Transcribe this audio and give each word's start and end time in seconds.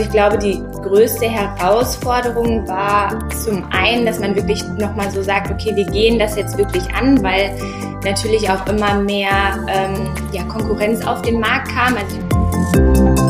Also 0.00 0.08
ich 0.08 0.16
glaube, 0.16 0.38
die 0.38 0.62
größte 0.80 1.26
Herausforderung 1.26 2.66
war 2.66 3.18
zum 3.44 3.70
einen, 3.70 4.06
dass 4.06 4.18
man 4.18 4.34
wirklich 4.34 4.64
nochmal 4.78 5.10
so 5.10 5.22
sagt, 5.22 5.50
okay, 5.50 5.76
wir 5.76 5.84
gehen 5.84 6.18
das 6.18 6.36
jetzt 6.36 6.56
wirklich 6.56 6.84
an, 6.94 7.22
weil 7.22 7.54
natürlich 8.02 8.48
auch 8.48 8.66
immer 8.66 8.94
mehr 8.94 9.62
ähm, 9.68 10.08
ja, 10.32 10.42
Konkurrenz 10.44 11.06
auf 11.06 11.20
den 11.20 11.38
Markt 11.38 11.68
kam. 11.68 11.98
Also 11.98 13.29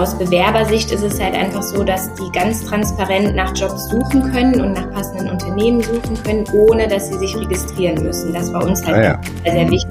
aus 0.00 0.16
Bewerbersicht 0.16 0.90
ist 0.92 1.02
es 1.02 1.20
halt 1.20 1.34
einfach 1.34 1.62
so, 1.62 1.84
dass 1.84 2.12
die 2.14 2.32
ganz 2.32 2.64
transparent 2.64 3.34
nach 3.36 3.54
Jobs 3.54 3.90
suchen 3.90 4.32
können 4.32 4.58
und 4.62 4.72
nach 4.72 4.90
passenden 4.92 5.28
Unternehmen 5.28 5.82
suchen 5.82 6.22
können, 6.24 6.44
ohne 6.54 6.88
dass 6.88 7.08
sie 7.08 7.18
sich 7.18 7.36
registrieren 7.36 8.02
müssen. 8.02 8.32
Das 8.32 8.50
war 8.50 8.64
uns 8.64 8.82
halt 8.86 8.96
ah, 8.96 9.02
ja. 9.02 9.20
sehr, 9.44 9.52
sehr 9.52 9.70
wichtig. 9.70 9.90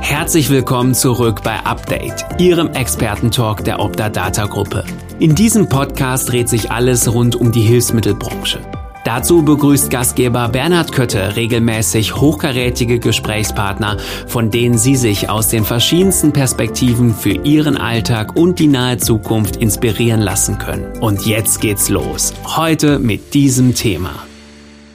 Herzlich 0.00 0.48
willkommen 0.48 0.94
zurück 0.94 1.42
bei 1.42 1.56
Update, 1.58 2.24
Ihrem 2.38 2.68
Expertentalk 2.68 3.64
der 3.64 3.80
Opta 3.80 4.10
Data 4.10 4.46
Gruppe. 4.46 4.84
In 5.18 5.34
diesem 5.34 5.68
Podcast 5.68 6.28
dreht 6.28 6.48
sich 6.48 6.70
alles 6.70 7.12
rund 7.12 7.34
um 7.34 7.50
die 7.50 7.62
Hilfsmittelbranche. 7.62 8.60
Dazu 9.04 9.42
begrüßt 9.42 9.90
Gastgeber 9.90 10.50
Bernhard 10.50 10.92
Kötte 10.92 11.34
regelmäßig 11.34 12.16
hochkarätige 12.16 12.98
Gesprächspartner, 12.98 13.98
von 14.26 14.50
denen 14.50 14.76
Sie 14.76 14.94
sich 14.94 15.30
aus 15.30 15.48
den 15.48 15.64
verschiedensten 15.64 16.34
Perspektiven 16.34 17.14
für 17.14 17.32
Ihren 17.32 17.78
Alltag 17.78 18.36
und 18.36 18.58
die 18.58 18.66
nahe 18.66 18.98
Zukunft 18.98 19.56
inspirieren 19.56 20.20
lassen 20.20 20.58
können. 20.58 20.98
Und 20.98 21.24
jetzt 21.24 21.62
geht's 21.62 21.88
los. 21.88 22.34
Heute 22.44 22.98
mit 22.98 23.32
diesem 23.32 23.74
Thema. 23.74 24.26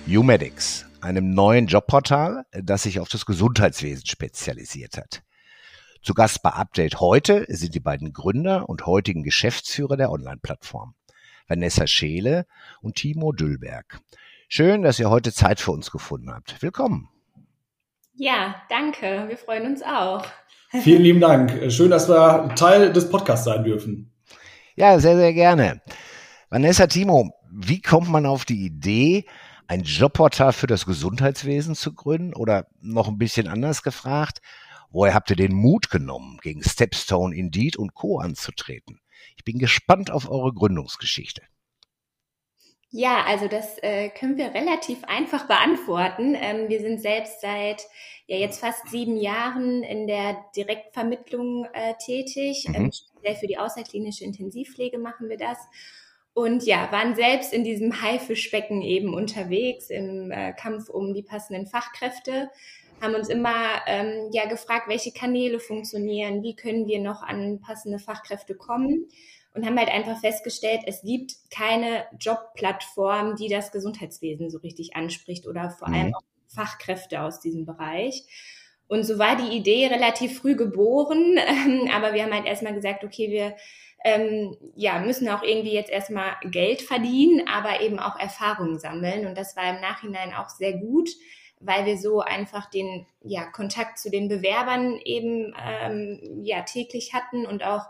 Umedics, 0.08 0.86
einem 1.02 1.34
neuen 1.34 1.66
Jobportal, 1.66 2.45
das 2.52 2.84
sich 2.84 3.00
auf 3.00 3.09
das 3.09 3.25
Gesundheitswesen 3.25 4.06
spezialisiert 4.06 4.97
hat. 4.97 5.23
Zu 6.03 6.14
Gast 6.14 6.44
bei 6.44 6.52
Update 6.52 7.00
heute 7.00 7.47
sind 7.50 7.73
die 7.73 7.80
beiden 7.80 8.14
Gründer 8.14 8.69
und 8.69 8.86
heutigen 8.86 9.23
Geschäftsführer 9.23 9.97
der 9.97 10.12
Online-Plattform. 10.12 10.94
Vanessa 11.47 11.88
Scheele 11.88 12.45
und 12.81 12.95
Timo 12.95 13.31
Düllberg. 13.31 13.99
Schön, 14.47 14.81
dass 14.81 14.99
ihr 14.99 15.09
heute 15.09 15.33
Zeit 15.33 15.59
für 15.59 15.71
uns 15.71 15.91
gefunden 15.91 16.31
habt. 16.31 16.61
Willkommen. 16.61 17.09
Ja, 18.13 18.55
danke. 18.69 19.25
Wir 19.27 19.38
freuen 19.38 19.66
uns 19.66 19.81
auch. 19.83 20.25
Vielen 20.81 21.01
lieben 21.01 21.19
Dank. 21.19 21.71
Schön, 21.71 21.89
dass 21.91 22.09
wir 22.09 22.53
Teil 22.55 22.93
des 22.93 23.09
Podcasts 23.09 23.45
sein 23.45 23.63
dürfen. 23.63 24.11
Ja, 24.75 24.99
sehr, 24.99 25.17
sehr 25.17 25.33
gerne. 25.33 25.81
Vanessa, 26.49 26.88
Timo, 26.88 27.31
wie 27.51 27.81
kommt 27.81 28.09
man 28.09 28.25
auf 28.25 28.45
die 28.45 28.66
Idee, 28.66 29.25
ein 29.67 29.83
Jobportal 29.83 30.53
für 30.53 30.67
das 30.67 30.85
Gesundheitswesen 30.85 31.75
zu 31.75 31.93
gründen? 31.93 32.33
Oder 32.33 32.67
noch 32.81 33.07
ein 33.07 33.17
bisschen 33.17 33.47
anders 33.47 33.83
gefragt, 33.83 34.41
woher 34.91 35.13
habt 35.13 35.29
ihr 35.29 35.35
den 35.35 35.53
Mut 35.53 35.89
genommen, 35.89 36.39
gegen 36.41 36.63
Stepstone, 36.63 37.35
Indeed 37.35 37.77
und 37.77 37.93
Co. 37.93 38.19
anzutreten? 38.19 38.99
Ich 39.38 39.44
bin 39.44 39.59
gespannt 39.59 40.12
auf 40.12 40.30
eure 40.30 40.54
Gründungsgeschichte. 40.54 41.42
Ja, 42.98 43.26
also 43.28 43.50
das 43.50 43.78
äh, 43.84 44.09
können 44.09 44.38
wir 44.38 44.54
relativ 44.54 45.04
einfach 45.04 45.48
beantworten. 45.48 46.34
Ähm, 46.40 46.70
wir 46.70 46.80
sind 46.80 47.02
selbst 47.02 47.42
seit 47.42 47.84
ja 48.28 48.38
jetzt 48.38 48.62
fast 48.62 48.88
sieben 48.88 49.18
Jahren 49.18 49.84
in 49.84 50.08
der 50.08 50.38
Direktvermittlung 50.56 51.68
äh, 51.73 51.96
tätig. 52.03 52.66
Mhm. 52.70 52.76
Ähm, 52.76 52.92
speziell 52.94 53.36
für 53.36 53.48
die 53.48 53.58
außerklinische 53.58 54.23
Intensivpflege 54.23 54.98
machen 54.98 55.28
wir 55.28 55.38
das. 55.38 55.58
Und 56.34 56.64
ja, 56.66 56.92
waren 56.92 57.16
selbst 57.16 57.53
in 57.53 57.64
diesem 57.64 58.02
Haifischbecken 58.02 58.81
eben 58.81 59.14
unterwegs 59.14 59.90
im 59.90 60.31
äh, 60.31 60.53
Kampf 60.53 60.90
um 60.90 61.14
die 61.14 61.24
passenden 61.24 61.66
Fachkräfte 61.66 62.50
haben 63.01 63.16
uns 63.16 63.29
immer 63.29 63.81
ähm, 63.88 64.29
ja 64.31 64.45
gefragt, 64.47 64.88
welche 64.88 65.11
Kanäle 65.11 65.59
funktionieren, 65.59 66.44
wie 66.44 66.56
können 66.56 66.88
wir 66.88 67.00
noch 67.00 67.22
an 67.22 67.59
passende 67.59 68.00
Fachkräfte 68.00 68.56
kommen 68.56 69.07
und 69.56 69.66
haben 69.66 69.78
halt 69.79 69.89
einfach 69.89 70.19
festgestellt, 70.19 70.81
es 70.85 71.01
gibt 71.01 71.34
keine 71.50 72.05
Jobplattform, 72.19 73.35
die 73.35 73.47
das 73.47 73.72
Gesundheitswesen 73.72 74.50
so 74.50 74.59
richtig 74.59 74.95
anspricht 74.95 75.47
oder 75.47 75.69
vor 75.72 75.88
allem 75.88 76.07
mhm. 76.07 76.16
auch 76.16 76.23
Fachkräfte 76.47 77.22
aus 77.22 77.39
diesem 77.39 77.66
Bereich. 77.66 78.23
Und 78.88 79.03
so 79.03 79.17
war 79.17 79.35
die 79.35 79.55
Idee 79.55 79.88
relativ 79.88 80.39
früh 80.39 80.55
geboren, 80.55 81.38
ähm, 81.47 81.89
aber 81.94 82.13
wir 82.13 82.23
haben 82.23 82.34
halt 82.34 82.45
erstmal 82.45 82.73
gesagt, 82.73 83.03
okay, 83.03 83.31
wir 83.31 83.55
ähm, 84.03 84.55
ja, 84.75 85.00
müssen 85.00 85.28
auch 85.29 85.41
irgendwie 85.41 85.73
jetzt 85.73 85.89
erstmal 85.89 86.35
Geld 86.44 86.81
verdienen, 86.81 87.47
aber 87.47 87.81
eben 87.81 87.97
auch 87.97 88.19
Erfahrungen 88.19 88.78
sammeln. 88.78 89.25
Und 89.25 89.35
das 89.35 89.55
war 89.55 89.67
im 89.69 89.81
Nachhinein 89.81 90.34
auch 90.34 90.50
sehr 90.50 90.73
gut, 90.73 91.09
weil 91.59 91.85
wir 91.85 91.97
so 91.97 92.19
einfach 92.19 92.69
den 92.69 93.05
ja, 93.21 93.45
Kontakt 93.45 93.97
zu 93.97 94.09
den 94.09 94.27
Bewerbern 94.27 94.99
eben 95.03 95.53
ähm, 95.61 96.41
ja, 96.43 96.61
täglich 96.61 97.13
hatten 97.13 97.45
und 97.45 97.63
auch 97.63 97.85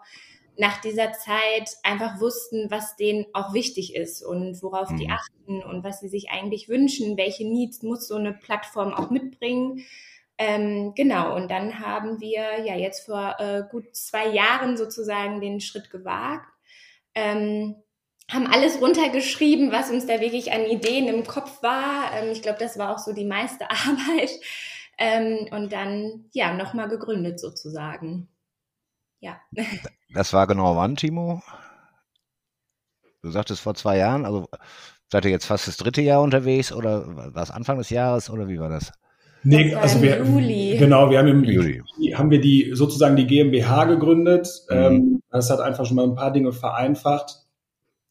nach 0.58 0.80
dieser 0.82 1.12
Zeit 1.14 1.76
einfach 1.84 2.20
wussten, 2.22 2.72
was 2.72 2.96
denen 2.96 3.26
auch 3.34 3.54
wichtig 3.54 3.96
ist 3.96 4.24
und 4.24 4.62
worauf 4.64 4.90
mhm. 4.90 4.98
die 4.98 5.10
achten 5.10 5.64
und 5.64 5.84
was 5.84 6.00
sie 6.00 6.08
sich 6.08 6.30
eigentlich 6.30 6.70
wünschen, 6.70 7.18
welche 7.18 7.46
Needs 7.46 7.84
muss 7.84 8.08
so 8.08 8.16
eine 8.16 8.34
Plattform 8.34 8.94
auch 8.94 9.10
mitbringen. 9.10 9.86
Ähm, 10.38 10.94
genau, 10.96 11.36
und 11.36 11.50
dann 11.50 11.80
haben 11.80 12.20
wir 12.20 12.66
ja 12.66 12.76
jetzt 12.76 13.06
vor 13.06 13.36
äh, 13.40 13.64
gut 13.70 13.96
zwei 13.96 14.28
Jahren 14.28 14.78
sozusagen 14.78 15.40
den 15.42 15.62
Schritt 15.62 15.90
gewagt. 15.90 16.48
Ähm, 17.14 17.76
haben 18.32 18.48
alles 18.48 18.82
runtergeschrieben, 18.82 19.72
was 19.72 19.92
uns 19.92 20.08
da 20.08 20.20
wirklich 20.20 20.52
an 20.52 20.66
Ideen 20.66 21.08
im 21.08 21.26
Kopf 21.26 21.62
war. 21.62 22.12
Ähm, 22.14 22.32
ich 22.32 22.42
glaube, 22.42 22.58
das 22.60 22.78
war 22.78 22.94
auch 22.94 23.00
so 23.00 23.14
die 23.14 23.26
meiste 23.26 23.66
Arbeit. 23.70 24.32
Ähm, 24.98 25.48
und 25.52 25.74
dann, 25.74 26.26
ja, 26.32 26.54
nochmal 26.54 26.88
gegründet 26.88 27.40
sozusagen. 27.40 28.30
Ja. 29.20 29.40
Das 30.14 30.34
war 30.34 30.48
genau 30.48 30.76
wann, 30.76 30.96
Timo? 30.96 31.42
Du 33.22 33.32
sagtest 33.32 33.60
vor 33.62 33.76
zwei 33.76 33.98
Jahren, 33.98 34.24
also 34.24 34.48
seid 35.12 35.26
ihr 35.26 35.32
jetzt 35.32 35.46
fast 35.46 35.68
das 35.68 35.78
dritte 35.78 36.02
Jahr 36.02 36.22
unterwegs 36.22 36.72
oder 36.72 37.34
war 37.34 37.44
es 37.44 37.52
Anfang 37.52 37.78
des 37.78 37.90
Jahres 37.90 38.30
oder 38.30 38.48
wie 38.48 38.60
war 38.60 38.70
das? 38.70 38.92
Nee, 39.44 39.72
das 39.72 39.82
also 39.82 40.02
wir, 40.02 40.24
Juli. 40.24 40.78
genau, 40.78 41.10
wir 41.10 41.20
haben 41.20 41.28
im 41.28 41.44
Juli 41.44 41.84
haben 42.16 42.32
wir 42.32 42.42
die 42.42 42.72
sozusagen 42.74 43.16
die 43.16 43.28
GmbH 43.28 43.86
gegründet. 43.86 44.48
Mhm. 44.70 44.76
Ähm, 44.76 45.22
das 45.32 45.50
hat 45.50 45.60
einfach 45.60 45.86
schon 45.86 45.96
mal 45.96 46.06
ein 46.06 46.16
paar 46.16 46.32
Dinge 46.32 46.52
vereinfacht. 46.52 47.45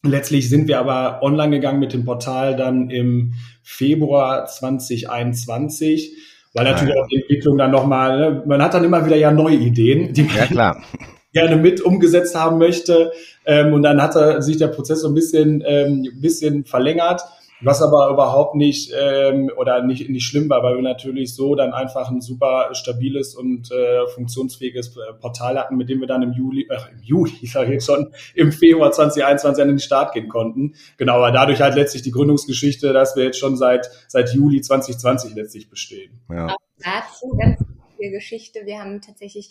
Letztlich 0.05 0.51
sind 0.51 0.69
wir 0.69 0.79
aber 0.79 1.23
online 1.23 1.51
gegangen 1.51 1.81
mit 1.81 1.95
dem 1.95 2.05
Portal 2.05 2.57
dann 2.57 2.91
im 2.91 3.33
Februar 3.63 4.45
2021, 4.47 6.13
weil 6.53 6.65
natürlich 6.65 6.95
auch 6.95 7.09
die 7.09 7.23
Entwicklung 7.23 7.57
dann 7.57 7.71
nochmal, 7.71 8.19
ne, 8.19 8.43
man 8.47 8.63
hat 8.63 8.75
dann 8.75 8.85
immer 8.85 9.05
wieder 9.07 9.17
ja 9.17 9.31
neue 9.31 9.57
Ideen, 9.57 10.13
die 10.13 10.25
man 10.25 10.37
ja, 10.51 10.77
gerne 11.33 11.57
mit 11.57 11.81
umgesetzt 11.81 12.35
haben 12.35 12.59
möchte. 12.59 13.13
Ähm, 13.47 13.73
und 13.73 13.83
dann 13.83 14.01
hat 14.01 14.15
er 14.15 14.43
sich 14.43 14.59
der 14.59 14.69
Prozess 14.69 15.01
so 15.01 15.09
ein 15.09 15.15
bisschen, 15.15 15.63
ähm, 15.67 16.07
bisschen 16.21 16.65
verlängert. 16.65 17.23
Was 17.61 17.81
aber 17.81 18.11
überhaupt 18.11 18.57
nicht 18.57 18.93
ähm, 18.99 19.51
oder 19.57 19.83
nicht, 19.83 20.11
nicht 20.11 20.27
schlimm 20.27 20.51
war, 20.51 20.63
weil 20.63 20.75
wir 20.75 20.83
natürlich 20.83 21.35
so 21.35 21.55
dann 21.55 21.73
einfach 21.73 22.11
ein 22.11 22.21
super 22.21 22.71
stabiles 22.75 23.35
und 23.35 23.71
äh, 23.71 24.07
funktionsfähiges 24.09 24.97
äh, 24.97 25.15
Portal 25.21 25.59
hatten, 25.59 25.77
mit 25.77 25.89
dem 25.89 26.01
wir 26.01 26.07
dann 26.07 26.23
im 26.23 26.33
Juli, 26.33 26.67
äh, 26.69 26.77
im 26.93 27.03
Juli, 27.03 27.33
ich 27.43 27.53
sage 27.53 27.73
jetzt 27.73 27.87
schon, 27.87 28.13
im 28.35 28.53
Februar 28.53 28.91
2021 28.91 29.63
an 29.63 29.69
den 29.69 29.79
Start 29.79 30.15
gehen 30.15 30.29
konnten. 30.29 30.75
Genau, 30.97 31.15
aber 31.17 31.31
dadurch 31.33 31.61
halt 31.61 31.75
letztlich 31.75 32.03
die 32.03 32.11
Gründungsgeschichte, 32.11 32.93
dass 32.93 33.17
wir 33.17 33.25
jetzt 33.25 33.39
schon 33.39 33.57
seit, 33.57 33.89
seit 34.09 34.35
Juli 34.35 34.61
2020 34.61 35.35
letztlich 35.35 35.71
bestehen. 35.71 36.21
Ja. 36.31 36.49
Auch 36.49 36.57
dazu 36.79 37.37
ganz 37.37 37.61
wichtige 37.61 38.11
Geschichte. 38.11 38.61
Wir 38.65 38.81
haben 38.81 39.01
tatsächlich 39.01 39.49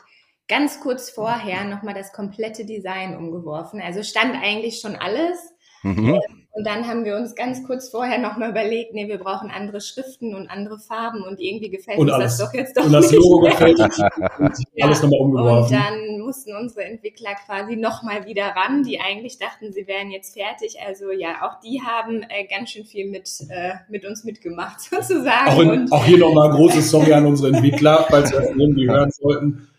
ganz 0.48 0.82
kurz 0.82 1.10
vorher 1.10 1.66
nochmal 1.66 1.94
das 1.94 2.12
komplette 2.12 2.66
Design 2.66 3.16
umgeworfen. 3.16 3.82
Also 3.82 4.04
stand 4.04 4.36
eigentlich 4.36 4.80
schon 4.80 4.96
alles. 4.96 5.38
Mhm. 5.84 6.20
Und 6.56 6.68
dann 6.68 6.88
haben 6.88 7.04
wir 7.04 7.16
uns 7.16 7.34
ganz 7.34 7.66
kurz 7.66 7.90
vorher 7.90 8.20
nochmal 8.20 8.52
überlegt, 8.52 8.94
nee, 8.94 9.08
wir 9.08 9.18
brauchen 9.18 9.50
andere 9.50 9.82
Schriften 9.82 10.36
und 10.36 10.52
andere 10.52 10.78
Farben 10.78 11.24
und 11.24 11.42
irgendwie 11.42 11.72
gefällt 11.72 11.98
und 11.98 12.12
uns 12.12 12.14
alles. 12.14 12.38
das 12.38 12.48
doch 12.48 12.54
jetzt 12.54 12.78
doch 12.78 12.86
Und 12.86 12.94
das 12.94 13.12
Logo 13.12 13.40
gefällt 13.40 13.80
uns. 13.80 13.98
ja. 14.76 14.86
Alles 14.86 15.02
nochmal 15.02 15.20
umgeworfen. 15.20 15.76
Und 15.76 15.84
dann 15.84 16.20
mussten 16.20 16.56
unsere 16.56 16.84
Entwickler 16.84 17.34
quasi 17.48 17.76
nochmal 17.76 18.28
wieder 18.28 18.46
ran, 18.56 18.84
die 18.84 19.00
eigentlich 19.00 19.40
dachten, 19.40 19.74
sie 19.74 19.88
wären 19.88 20.12
jetzt 20.12 20.38
fertig. 20.38 20.78
Also 20.86 21.10
ja, 21.10 21.42
auch 21.42 21.60
die 21.60 21.82
haben 21.82 22.22
äh, 22.22 22.46
ganz 22.46 22.70
schön 22.70 22.86
viel 22.86 23.10
mit, 23.10 23.28
äh, 23.50 23.74
mit 23.90 24.06
uns 24.06 24.24
mitgemacht 24.24 24.80
sozusagen. 24.92 25.50
Auch, 25.50 25.60
in, 25.60 25.92
auch 25.92 26.06
hier 26.06 26.20
nochmal 26.20 26.50
ein 26.52 26.56
großes 26.56 26.92
Sorry 26.92 27.14
an 27.14 27.26
unsere 27.26 27.52
Entwickler, 27.52 28.06
falls 28.08 28.32
wir 28.32 28.42
das 28.42 28.50
irgendwie 28.56 28.88
hören 28.88 29.10
sollten. 29.10 29.70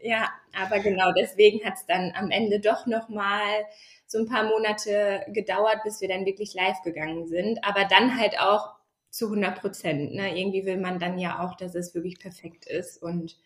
Ja, 0.00 0.28
aber 0.56 0.78
genau 0.78 1.10
deswegen 1.18 1.64
hat 1.64 1.74
es 1.74 1.86
dann 1.86 2.12
am 2.16 2.30
Ende 2.30 2.60
doch 2.60 2.86
nochmal 2.86 3.42
so 4.16 4.22
ein 4.22 4.28
paar 4.28 4.44
Monate 4.44 5.26
gedauert, 5.28 5.82
bis 5.84 6.00
wir 6.00 6.08
dann 6.08 6.24
wirklich 6.24 6.54
live 6.54 6.80
gegangen 6.82 7.26
sind. 7.26 7.58
Aber 7.62 7.84
dann 7.84 8.18
halt 8.18 8.40
auch 8.40 8.74
zu 9.10 9.26
100 9.26 9.60
Prozent. 9.60 10.14
Ne? 10.14 10.38
Irgendwie 10.38 10.64
will 10.64 10.78
man 10.78 10.98
dann 10.98 11.18
ja 11.18 11.44
auch, 11.44 11.56
dass 11.56 11.74
es 11.74 11.94
wirklich 11.94 12.18
perfekt 12.18 12.66
ist. 12.66 13.02
Und 13.02 13.36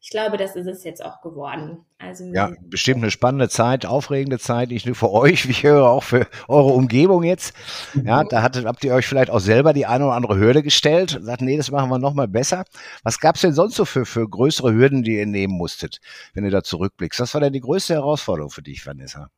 ich 0.00 0.10
glaube, 0.10 0.36
das 0.36 0.54
ist 0.54 0.66
es 0.66 0.84
jetzt 0.84 1.04
auch 1.04 1.20
geworden. 1.20 1.84
Also 1.98 2.24
ja, 2.26 2.52
bestimmt 2.60 3.02
eine 3.02 3.10
spannende 3.10 3.48
Zeit, 3.48 3.86
aufregende 3.86 4.38
Zeit, 4.38 4.70
nicht 4.70 4.86
nur 4.86 4.94
für 4.94 5.10
euch, 5.10 5.46
wie 5.46 5.50
ich 5.52 5.62
höre, 5.62 5.88
auch 5.88 6.02
für 6.02 6.26
eure 6.48 6.72
Umgebung 6.72 7.22
jetzt. 7.22 7.54
Ja, 7.94 8.22
mhm. 8.22 8.28
da 8.28 8.42
hattet, 8.42 8.66
habt 8.66 8.84
ihr 8.84 8.94
euch 8.94 9.06
vielleicht 9.06 9.30
auch 9.30 9.40
selber 9.40 9.72
die 9.72 9.86
eine 9.86 10.06
oder 10.06 10.14
andere 10.14 10.38
Hürde 10.38 10.62
gestellt 10.62 11.16
und 11.16 11.24
sagt, 11.24 11.40
nee, 11.40 11.56
das 11.56 11.70
machen 11.70 11.88
wir 11.88 11.98
nochmal 11.98 12.28
besser. 12.28 12.64
Was 13.02 13.20
gab's 13.20 13.40
denn 13.40 13.52
sonst 13.52 13.76
so 13.76 13.84
für, 13.84 14.06
für 14.06 14.28
größere 14.28 14.72
Hürden, 14.72 15.02
die 15.02 15.16
ihr 15.16 15.26
nehmen 15.26 15.54
musstet, 15.54 16.00
wenn 16.34 16.44
ihr 16.44 16.50
da 16.50 16.62
zurückblickst? 16.62 17.20
Was 17.20 17.34
war 17.34 17.40
denn 17.40 17.52
die 17.52 17.60
größte 17.60 17.94
Herausforderung 17.94 18.50
für 18.50 18.62
dich, 18.62 18.86
Vanessa? 18.86 19.30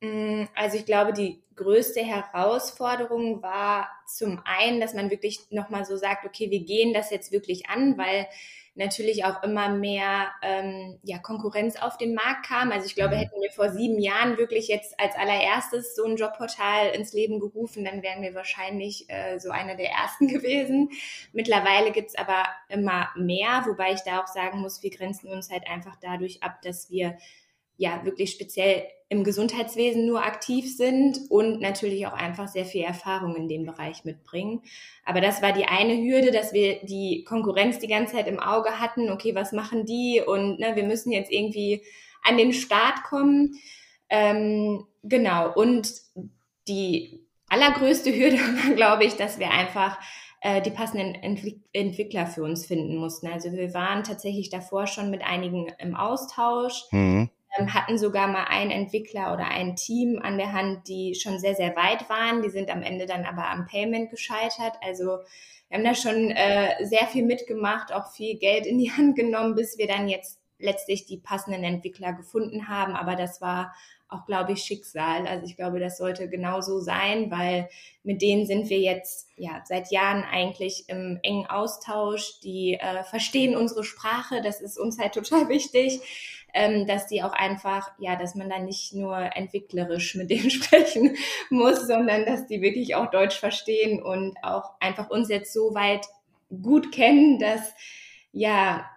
Mm, 0.00 0.44
also 0.54 0.76
ich 0.76 0.86
glaube, 0.86 1.12
die 1.12 1.42
größte 1.56 2.00
Herausforderung 2.00 3.42
war 3.42 3.88
zum 4.06 4.42
einen, 4.44 4.80
dass 4.80 4.94
man 4.94 5.10
wirklich 5.10 5.40
nochmal 5.50 5.84
so 5.84 5.96
sagt, 5.96 6.26
okay, 6.26 6.50
wir 6.50 6.60
gehen 6.60 6.92
das 6.92 7.10
jetzt 7.10 7.32
wirklich 7.32 7.68
an, 7.68 7.96
weil 7.96 8.26
natürlich 8.76 9.24
auch 9.24 9.42
immer 9.42 9.70
mehr 9.70 10.30
ähm, 10.42 10.98
ja, 11.02 11.18
Konkurrenz 11.18 11.76
auf 11.76 11.96
den 11.96 12.14
Markt 12.14 12.46
kam. 12.46 12.72
Also 12.72 12.84
ich 12.84 12.94
glaube, 12.94 13.16
mhm. 13.16 13.20
hätten 13.20 13.40
wir 13.40 13.50
vor 13.50 13.70
sieben 13.70 13.98
Jahren 13.98 14.36
wirklich 14.36 14.68
jetzt 14.68 15.00
als 15.00 15.14
allererstes 15.16 15.96
so 15.96 16.04
ein 16.04 16.16
Jobportal 16.16 16.90
ins 16.90 17.14
Leben 17.14 17.40
gerufen, 17.40 17.84
dann 17.84 18.02
wären 18.02 18.22
wir 18.22 18.34
wahrscheinlich 18.34 19.08
äh, 19.08 19.38
so 19.38 19.50
einer 19.50 19.76
der 19.76 19.90
ersten 19.90 20.28
gewesen. 20.32 20.90
Mittlerweile 21.32 21.90
gibt's 21.90 22.16
aber 22.16 22.44
immer 22.68 23.08
mehr, 23.16 23.64
wobei 23.66 23.92
ich 23.92 24.02
da 24.02 24.20
auch 24.20 24.26
sagen 24.26 24.60
muss, 24.60 24.82
wir 24.82 24.90
grenzen 24.90 25.28
uns 25.28 25.50
halt 25.50 25.66
einfach 25.68 25.96
dadurch 26.00 26.42
ab, 26.42 26.60
dass 26.60 26.90
wir 26.90 27.16
ja 27.76 28.04
wirklich 28.04 28.30
speziell 28.30 28.84
im 29.08 29.22
Gesundheitswesen 29.22 30.04
nur 30.04 30.24
aktiv 30.24 30.76
sind 30.76 31.20
und 31.28 31.60
natürlich 31.60 32.06
auch 32.06 32.12
einfach 32.12 32.48
sehr 32.48 32.64
viel 32.64 32.82
Erfahrung 32.82 33.36
in 33.36 33.46
dem 33.46 33.64
Bereich 33.64 34.04
mitbringen. 34.04 34.62
Aber 35.04 35.20
das 35.20 35.42
war 35.42 35.52
die 35.52 35.66
eine 35.66 35.96
Hürde, 35.96 36.32
dass 36.32 36.52
wir 36.52 36.84
die 36.84 37.22
Konkurrenz 37.22 37.78
die 37.78 37.86
ganze 37.86 38.16
Zeit 38.16 38.26
im 38.26 38.40
Auge 38.40 38.80
hatten. 38.80 39.10
Okay, 39.10 39.34
was 39.34 39.52
machen 39.52 39.86
die? 39.86 40.20
Und 40.26 40.58
ne, 40.58 40.74
wir 40.74 40.82
müssen 40.82 41.12
jetzt 41.12 41.30
irgendwie 41.30 41.82
an 42.24 42.36
den 42.36 42.52
Start 42.52 43.04
kommen. 43.04 43.54
Ähm, 44.10 44.86
genau. 45.04 45.52
Und 45.54 45.92
die 46.66 47.24
allergrößte 47.48 48.12
Hürde 48.12 48.38
war, 48.38 48.74
glaube 48.74 49.04
ich, 49.04 49.14
dass 49.14 49.38
wir 49.38 49.52
einfach 49.52 50.00
äh, 50.40 50.60
die 50.62 50.70
passenden 50.70 51.14
Entwick 51.14 51.60
Entwickler 51.72 52.26
für 52.26 52.42
uns 52.42 52.66
finden 52.66 52.96
mussten. 52.96 53.28
Also 53.28 53.52
wir 53.52 53.72
waren 53.72 54.02
tatsächlich 54.02 54.50
davor 54.50 54.88
schon 54.88 55.10
mit 55.10 55.22
einigen 55.22 55.68
im 55.78 55.94
Austausch. 55.94 56.86
Mhm 56.90 57.30
hatten 57.74 57.98
sogar 57.98 58.28
mal 58.28 58.44
einen 58.44 58.70
Entwickler 58.70 59.32
oder 59.32 59.48
ein 59.48 59.76
Team 59.76 60.20
an 60.22 60.38
der 60.38 60.52
Hand, 60.52 60.88
die 60.88 61.14
schon 61.14 61.38
sehr, 61.38 61.54
sehr 61.54 61.74
weit 61.76 62.08
waren. 62.08 62.42
Die 62.42 62.50
sind 62.50 62.70
am 62.70 62.82
Ende 62.82 63.06
dann 63.06 63.24
aber 63.24 63.48
am 63.48 63.66
Payment 63.66 64.10
gescheitert. 64.10 64.74
Also 64.82 65.18
wir 65.68 65.78
haben 65.78 65.84
da 65.84 65.94
schon 65.94 66.30
äh, 66.30 66.84
sehr 66.84 67.06
viel 67.06 67.24
mitgemacht, 67.24 67.92
auch 67.92 68.12
viel 68.12 68.38
Geld 68.38 68.66
in 68.66 68.78
die 68.78 68.92
Hand 68.92 69.16
genommen, 69.16 69.54
bis 69.54 69.78
wir 69.78 69.86
dann 69.86 70.08
jetzt 70.08 70.38
letztlich 70.58 71.06
die 71.06 71.18
passenden 71.18 71.64
Entwickler 71.64 72.12
gefunden 72.12 72.68
haben. 72.68 72.94
Aber 72.94 73.16
das 73.16 73.40
war 73.40 73.74
auch, 74.08 74.24
glaube 74.24 74.52
ich, 74.52 74.62
Schicksal. 74.62 75.26
Also 75.26 75.46
ich 75.46 75.56
glaube, 75.56 75.80
das 75.80 75.98
sollte 75.98 76.28
genau 76.28 76.60
so 76.60 76.78
sein, 76.78 77.30
weil 77.30 77.68
mit 78.04 78.22
denen 78.22 78.46
sind 78.46 78.68
wir 78.70 78.78
jetzt 78.78 79.28
ja 79.36 79.62
seit 79.64 79.90
Jahren 79.90 80.22
eigentlich 80.22 80.88
im 80.88 81.18
engen 81.22 81.46
Austausch. 81.46 82.40
Die 82.40 82.74
äh, 82.74 83.02
verstehen 83.04 83.56
unsere 83.56 83.84
Sprache, 83.84 84.42
das 84.42 84.60
ist 84.60 84.78
uns 84.78 84.98
halt 84.98 85.14
total 85.14 85.48
wichtig 85.48 86.00
ähm, 86.56 86.86
dass 86.86 87.06
die 87.06 87.22
auch 87.22 87.34
einfach, 87.34 87.90
ja, 87.98 88.16
dass 88.16 88.34
man 88.34 88.48
dann 88.48 88.64
nicht 88.64 88.94
nur 88.94 89.14
entwicklerisch 89.36 90.14
mit 90.14 90.30
denen 90.30 90.50
sprechen 90.50 91.14
muss, 91.50 91.86
sondern 91.86 92.24
dass 92.24 92.46
die 92.46 92.62
wirklich 92.62 92.94
auch 92.94 93.10
Deutsch 93.10 93.38
verstehen 93.38 94.02
und 94.02 94.36
auch 94.42 94.72
einfach 94.80 95.10
uns 95.10 95.28
jetzt 95.28 95.52
so 95.52 95.74
weit 95.74 96.06
gut 96.48 96.92
kennen, 96.92 97.38
dass, 97.38 97.74
ja, 98.32 98.88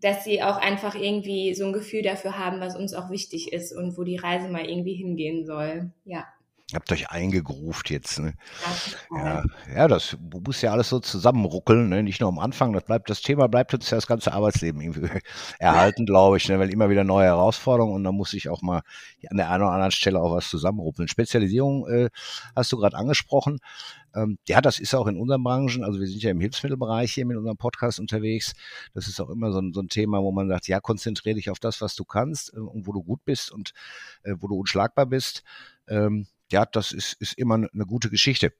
dass 0.00 0.24
sie 0.24 0.42
auch 0.42 0.56
einfach 0.56 0.94
irgendwie 0.94 1.54
so 1.54 1.66
ein 1.66 1.72
Gefühl 1.72 2.02
dafür 2.02 2.38
haben, 2.38 2.60
was 2.60 2.76
uns 2.76 2.94
auch 2.94 3.10
wichtig 3.10 3.52
ist 3.52 3.72
und 3.76 3.96
wo 3.98 4.04
die 4.04 4.16
Reise 4.16 4.48
mal 4.48 4.64
irgendwie 4.64 4.94
hingehen 4.94 5.44
soll. 5.44 5.90
Ja. 6.04 6.26
Habt 6.74 6.92
euch 6.92 7.10
eingegruft 7.10 7.88
jetzt, 7.88 8.18
ne? 8.18 8.34
Ja, 9.10 9.42
ja, 9.74 9.88
das 9.88 10.18
muss 10.44 10.60
ja 10.60 10.70
alles 10.70 10.90
so 10.90 11.00
zusammenruckeln, 11.00 11.88
ne? 11.88 12.02
Nicht 12.02 12.20
nur 12.20 12.28
am 12.28 12.38
Anfang, 12.38 12.74
das 12.74 12.84
bleibt, 12.84 13.08
das 13.08 13.22
Thema 13.22 13.48
bleibt 13.48 13.72
uns 13.72 13.88
ja 13.88 13.96
das 13.96 14.06
ganze 14.06 14.32
Arbeitsleben 14.32 14.82
irgendwie 14.82 15.08
erhalten, 15.58 16.04
glaube 16.04 16.36
ich, 16.36 16.46
ne? 16.46 16.58
Weil 16.58 16.70
immer 16.70 16.90
wieder 16.90 17.04
neue 17.04 17.24
Herausforderungen 17.24 17.94
und 17.94 18.04
da 18.04 18.12
muss 18.12 18.34
ich 18.34 18.50
auch 18.50 18.60
mal 18.60 18.82
an 19.30 19.38
der 19.38 19.50
einen 19.50 19.62
oder 19.62 19.72
anderen 19.72 19.92
Stelle 19.92 20.20
auch 20.20 20.34
was 20.34 20.50
zusammenruppeln. 20.50 21.08
Spezialisierung 21.08 21.88
äh, 21.88 22.10
hast 22.54 22.70
du 22.70 22.76
gerade 22.76 22.98
angesprochen. 22.98 23.60
Ähm, 24.14 24.38
ja, 24.46 24.60
das 24.60 24.78
ist 24.78 24.94
auch 24.94 25.06
in 25.06 25.16
unseren 25.16 25.42
Branchen, 25.42 25.84
also 25.84 26.00
wir 26.00 26.06
sind 26.06 26.22
ja 26.22 26.30
im 26.30 26.40
Hilfsmittelbereich 26.40 27.14
hier 27.14 27.24
mit 27.24 27.38
unserem 27.38 27.56
Podcast 27.56 27.98
unterwegs. 27.98 28.52
Das 28.92 29.08
ist 29.08 29.20
auch 29.22 29.30
immer 29.30 29.52
so 29.52 29.60
ein, 29.60 29.72
so 29.72 29.80
ein 29.80 29.88
Thema, 29.88 30.20
wo 30.20 30.32
man 30.32 30.48
sagt, 30.48 30.68
ja, 30.68 30.80
konzentriere 30.80 31.36
dich 31.36 31.48
auf 31.48 31.60
das, 31.60 31.80
was 31.80 31.94
du 31.94 32.04
kannst 32.04 32.52
äh, 32.52 32.58
und 32.58 32.86
wo 32.86 32.92
du 32.92 33.02
gut 33.02 33.24
bist 33.24 33.50
und 33.50 33.72
äh, 34.22 34.34
wo 34.38 34.48
du 34.48 34.56
unschlagbar 34.56 35.06
bist. 35.06 35.44
Ähm, 35.88 36.26
ja, 36.50 36.64
das 36.66 36.92
ist, 36.92 37.14
ist 37.20 37.38
immer 37.38 37.54
eine 37.54 37.86
gute 37.86 38.10
Geschichte. 38.10 38.52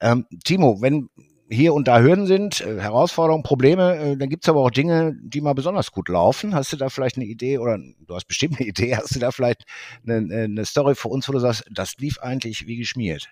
Ähm, 0.00 0.26
Timo, 0.44 0.80
wenn 0.80 1.08
hier 1.50 1.74
und 1.74 1.88
da 1.88 2.00
Hürden 2.00 2.26
sind, 2.26 2.60
äh, 2.60 2.80
Herausforderungen, 2.80 3.42
Probleme, 3.42 3.96
äh, 3.96 4.16
dann 4.16 4.28
gibt's 4.28 4.48
aber 4.48 4.60
auch 4.60 4.70
Dinge, 4.70 5.16
die 5.20 5.40
mal 5.40 5.54
besonders 5.54 5.90
gut 5.90 6.08
laufen. 6.08 6.54
Hast 6.54 6.72
du 6.72 6.76
da 6.76 6.88
vielleicht 6.88 7.16
eine 7.16 7.26
Idee 7.26 7.58
oder 7.58 7.76
du 7.78 8.14
hast 8.14 8.26
bestimmt 8.26 8.60
eine 8.60 8.68
Idee, 8.68 8.96
hast 8.96 9.14
du 9.14 9.18
da 9.18 9.30
vielleicht 9.32 9.64
eine, 10.06 10.44
eine 10.44 10.64
Story 10.64 10.94
für 10.94 11.08
uns, 11.08 11.28
wo 11.28 11.32
du 11.32 11.40
sagst, 11.40 11.64
das 11.70 11.96
lief 11.98 12.20
eigentlich 12.20 12.66
wie 12.66 12.76
geschmiert? 12.76 13.28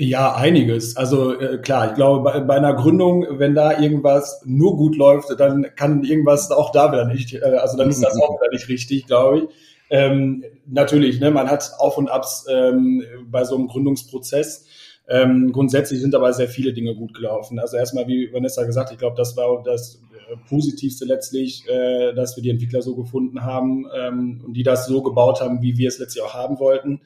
Ja, 0.00 0.36
einiges. 0.36 0.96
Also 0.96 1.38
äh, 1.40 1.58
klar, 1.58 1.88
ich 1.88 1.94
glaube, 1.96 2.22
bei, 2.22 2.38
bei 2.38 2.54
einer 2.54 2.74
Gründung, 2.74 3.26
wenn 3.30 3.56
da 3.56 3.80
irgendwas 3.80 4.40
nur 4.44 4.76
gut 4.76 4.96
läuft, 4.96 5.28
dann 5.40 5.66
kann 5.74 6.04
irgendwas 6.04 6.52
auch 6.52 6.70
da 6.70 6.92
wieder 6.92 7.06
nicht, 7.06 7.34
äh, 7.34 7.40
also 7.40 7.76
dann 7.76 7.90
ist 7.90 8.00
das 8.00 8.14
auch 8.16 8.40
wieder 8.40 8.52
nicht 8.52 8.68
richtig, 8.68 9.06
glaube 9.06 9.38
ich. 9.38 9.44
Ähm, 9.90 10.44
natürlich, 10.66 11.20
ne, 11.20 11.30
man 11.30 11.48
hat 11.48 11.70
Auf 11.78 11.98
und 11.98 12.10
Abs 12.10 12.46
ähm, 12.50 13.02
bei 13.26 13.44
so 13.44 13.56
einem 13.56 13.68
Gründungsprozess. 13.68 14.66
Ähm, 15.08 15.52
grundsätzlich 15.52 16.00
sind 16.00 16.14
aber 16.14 16.32
sehr 16.32 16.48
viele 16.48 16.74
Dinge 16.74 16.94
gut 16.94 17.14
gelaufen. 17.14 17.58
Also 17.58 17.78
erstmal, 17.78 18.06
wie 18.06 18.30
Vanessa 18.32 18.64
gesagt, 18.64 18.92
ich 18.92 18.98
glaube, 18.98 19.16
das 19.16 19.36
war 19.36 19.62
das 19.62 20.02
äh, 20.30 20.36
Positivste 20.48 21.06
letztlich, 21.06 21.66
äh, 21.66 22.12
dass 22.12 22.36
wir 22.36 22.42
die 22.42 22.50
Entwickler 22.50 22.82
so 22.82 22.94
gefunden 22.94 23.42
haben 23.42 23.86
ähm, 23.96 24.42
und 24.46 24.52
die 24.52 24.62
das 24.62 24.86
so 24.86 25.02
gebaut 25.02 25.40
haben, 25.40 25.62
wie 25.62 25.78
wir 25.78 25.88
es 25.88 25.98
letztlich 25.98 26.22
auch 26.22 26.34
haben 26.34 26.58
wollten. 26.58 27.00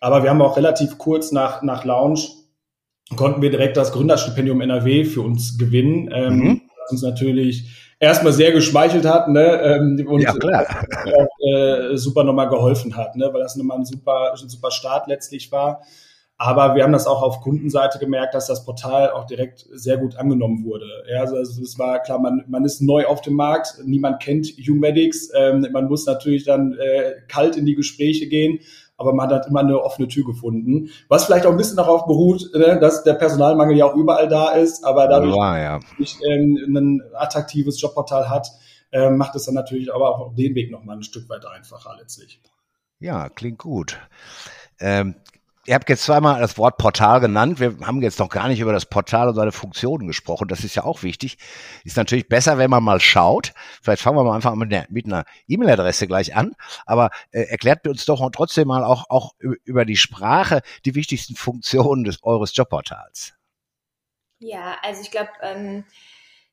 Aber 0.00 0.22
wir 0.22 0.30
haben 0.30 0.42
auch 0.42 0.56
relativ 0.56 0.98
kurz 0.98 1.30
nach, 1.30 1.62
nach 1.62 1.84
Launch 1.84 2.32
konnten 3.16 3.42
wir 3.42 3.50
direkt 3.50 3.76
das 3.76 3.92
Gründerstipendium 3.92 4.60
NRW 4.60 5.04
für 5.04 5.22
uns 5.22 5.58
gewinnen. 5.58 6.10
Ähm, 6.12 6.36
mhm. 6.36 6.60
Was 6.80 6.92
uns 6.92 7.02
natürlich 7.02 7.79
erstmal 8.00 8.32
sehr 8.32 8.50
geschmeichelt 8.50 9.04
hat 9.04 9.28
ne? 9.28 9.60
ähm, 9.62 10.06
und 10.08 10.22
ja, 10.22 10.32
klar. 10.32 10.66
auch 11.16 11.46
äh, 11.46 11.96
super 11.96 12.24
nochmal 12.24 12.48
geholfen 12.48 12.96
hat, 12.96 13.14
ne? 13.14 13.28
weil 13.32 13.42
das 13.42 13.54
nochmal 13.56 13.78
ein 13.78 13.84
super, 13.84 14.32
ein 14.32 14.48
super 14.48 14.70
Start 14.70 15.06
letztlich 15.06 15.52
war. 15.52 15.82
Aber 16.38 16.74
wir 16.74 16.84
haben 16.84 16.92
das 16.92 17.06
auch 17.06 17.22
auf 17.22 17.42
Kundenseite 17.42 17.98
gemerkt, 17.98 18.32
dass 18.32 18.46
das 18.46 18.64
Portal 18.64 19.10
auch 19.10 19.26
direkt 19.26 19.66
sehr 19.72 19.98
gut 19.98 20.16
angenommen 20.16 20.64
wurde. 20.64 20.86
Ja, 21.12 21.20
also, 21.20 21.36
also 21.36 21.60
es 21.60 21.78
war 21.78 22.00
klar, 22.00 22.18
man, 22.18 22.44
man 22.48 22.64
ist 22.64 22.80
neu 22.80 23.04
auf 23.04 23.20
dem 23.20 23.34
Markt, 23.34 23.74
niemand 23.84 24.22
kennt 24.22 24.46
Humedics, 24.46 25.30
ähm, 25.36 25.66
man 25.70 25.86
muss 25.86 26.06
natürlich 26.06 26.44
dann 26.44 26.72
äh, 26.78 27.16
kalt 27.28 27.58
in 27.58 27.66
die 27.66 27.74
Gespräche 27.74 28.26
gehen 28.26 28.60
aber 29.00 29.14
man 29.14 29.30
hat 29.30 29.46
immer 29.46 29.60
eine 29.60 29.82
offene 29.82 30.08
Tür 30.08 30.24
gefunden. 30.24 30.90
Was 31.08 31.24
vielleicht 31.24 31.46
auch 31.46 31.50
ein 31.50 31.56
bisschen 31.56 31.78
darauf 31.78 32.04
beruht, 32.04 32.50
ne, 32.54 32.78
dass 32.78 33.02
der 33.02 33.14
Personalmangel 33.14 33.76
ja 33.76 33.86
auch 33.86 33.94
überall 33.94 34.28
da 34.28 34.50
ist, 34.50 34.84
aber 34.84 35.08
dadurch, 35.08 35.34
ja, 35.34 35.58
ja. 35.58 35.80
dass 35.98 36.18
man 36.20 36.30
ähm, 36.30 36.76
ein 36.76 37.02
attraktives 37.14 37.80
Jobportal 37.80 38.28
hat, 38.28 38.48
äh, 38.92 39.08
macht 39.08 39.34
es 39.36 39.46
dann 39.46 39.54
natürlich 39.54 39.92
aber 39.92 40.10
auch 40.10 40.34
den 40.34 40.54
Weg 40.54 40.70
nochmal 40.70 40.98
ein 40.98 41.02
Stück 41.02 41.28
weit 41.30 41.46
einfacher 41.46 41.96
letztlich. 41.98 42.42
Ja, 42.98 43.30
klingt 43.30 43.58
gut. 43.58 43.98
Ähm, 44.78 45.14
Ihr 45.66 45.74
habt 45.74 45.90
jetzt 45.90 46.04
zweimal 46.04 46.40
das 46.40 46.56
Wort 46.56 46.78
Portal 46.78 47.20
genannt. 47.20 47.60
Wir 47.60 47.76
haben 47.82 48.00
jetzt 48.00 48.18
noch 48.18 48.30
gar 48.30 48.48
nicht 48.48 48.60
über 48.60 48.72
das 48.72 48.86
Portal 48.86 49.28
und 49.28 49.34
seine 49.34 49.52
Funktionen 49.52 50.06
gesprochen. 50.06 50.48
Das 50.48 50.64
ist 50.64 50.74
ja 50.74 50.84
auch 50.84 51.02
wichtig. 51.02 51.36
Ist 51.84 51.98
natürlich 51.98 52.28
besser, 52.28 52.56
wenn 52.56 52.70
man 52.70 52.82
mal 52.82 52.98
schaut. 52.98 53.52
Vielleicht 53.82 54.00
fangen 54.00 54.16
wir 54.16 54.24
mal 54.24 54.34
einfach 54.34 54.54
mit, 54.54 54.72
einer 54.72 55.24
E-Mail-Adresse 55.48 56.06
gleich 56.06 56.34
an. 56.34 56.54
Aber 56.86 57.10
äh, 57.30 57.42
erklärt 57.42 57.86
uns 57.86 58.06
doch 58.06 58.26
trotzdem 58.30 58.68
mal 58.68 58.84
auch, 58.84 59.04
auch 59.10 59.34
über 59.38 59.84
die 59.84 59.96
Sprache 59.96 60.62
die 60.86 60.94
wichtigsten 60.94 61.36
Funktionen 61.36 62.04
des, 62.04 62.22
eures 62.22 62.56
Jobportals. 62.56 63.34
Ja, 64.38 64.78
also 64.82 65.02
ich 65.02 65.10
glaube, 65.10 65.30
ähm, 65.42 65.84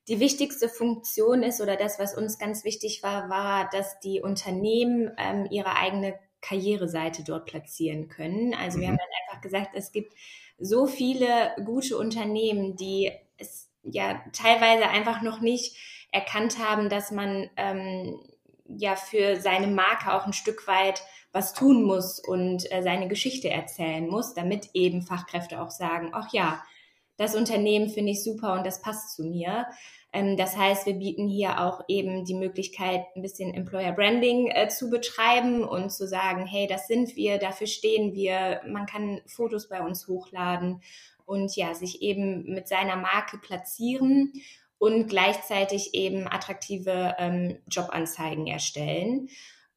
die 0.08 0.20
wichtigste 0.20 0.68
Funktion 0.68 1.42
ist 1.42 1.62
oder 1.62 1.76
das, 1.76 1.98
was 1.98 2.14
uns 2.14 2.38
ganz 2.38 2.64
wichtig 2.64 3.02
war, 3.02 3.30
war, 3.30 3.70
dass 3.70 3.98
die 4.00 4.20
Unternehmen 4.20 5.10
ähm, 5.16 5.46
ihre 5.50 5.76
eigene 5.76 6.18
Karriereseite 6.40 7.24
dort 7.24 7.46
platzieren 7.46 8.08
können. 8.08 8.54
Also 8.54 8.78
mhm. 8.78 8.82
wir 8.82 8.88
haben 8.88 8.98
dann 8.98 9.26
einfach 9.26 9.42
gesagt, 9.42 9.70
es 9.74 9.92
gibt 9.92 10.14
so 10.58 10.86
viele 10.86 11.54
gute 11.64 11.96
Unternehmen, 11.96 12.76
die 12.76 13.12
es 13.36 13.70
ja 13.82 14.22
teilweise 14.32 14.88
einfach 14.88 15.22
noch 15.22 15.40
nicht 15.40 15.76
erkannt 16.10 16.58
haben, 16.58 16.88
dass 16.88 17.10
man 17.10 17.50
ähm, 17.56 18.20
ja 18.66 18.96
für 18.96 19.40
seine 19.40 19.68
Marke 19.68 20.12
auch 20.12 20.26
ein 20.26 20.32
Stück 20.32 20.66
weit 20.66 21.02
was 21.32 21.52
tun 21.52 21.84
muss 21.84 22.18
und 22.18 22.70
äh, 22.72 22.82
seine 22.82 23.08
Geschichte 23.08 23.50
erzählen 23.50 24.08
muss, 24.08 24.34
damit 24.34 24.70
eben 24.74 25.02
Fachkräfte 25.02 25.60
auch 25.60 25.70
sagen, 25.70 26.10
ach 26.12 26.32
ja, 26.32 26.62
das 27.16 27.34
Unternehmen 27.34 27.90
finde 27.90 28.12
ich 28.12 28.24
super 28.24 28.54
und 28.54 28.66
das 28.66 28.80
passt 28.80 29.14
zu 29.14 29.24
mir. 29.24 29.66
Ähm, 30.12 30.36
das 30.36 30.56
heißt, 30.56 30.86
wir 30.86 30.94
bieten 30.94 31.28
hier 31.28 31.60
auch 31.60 31.82
eben 31.88 32.24
die 32.24 32.34
Möglichkeit, 32.34 33.04
ein 33.14 33.22
bisschen 33.22 33.52
Employer 33.52 33.92
Branding 33.92 34.50
äh, 34.50 34.68
zu 34.68 34.90
betreiben 34.90 35.64
und 35.64 35.90
zu 35.90 36.06
sagen, 36.06 36.46
hey, 36.46 36.66
das 36.66 36.86
sind 36.86 37.16
wir, 37.16 37.38
dafür 37.38 37.66
stehen 37.66 38.14
wir. 38.14 38.60
Man 38.66 38.86
kann 38.86 39.20
Fotos 39.26 39.68
bei 39.68 39.82
uns 39.82 40.08
hochladen 40.08 40.82
und 41.26 41.54
ja, 41.56 41.74
sich 41.74 42.00
eben 42.02 42.54
mit 42.54 42.68
seiner 42.68 42.96
Marke 42.96 43.38
platzieren 43.38 44.32
und 44.78 45.08
gleichzeitig 45.08 45.92
eben 45.92 46.26
attraktive 46.26 47.16
ähm, 47.18 47.58
Jobanzeigen 47.68 48.46
erstellen. 48.46 49.28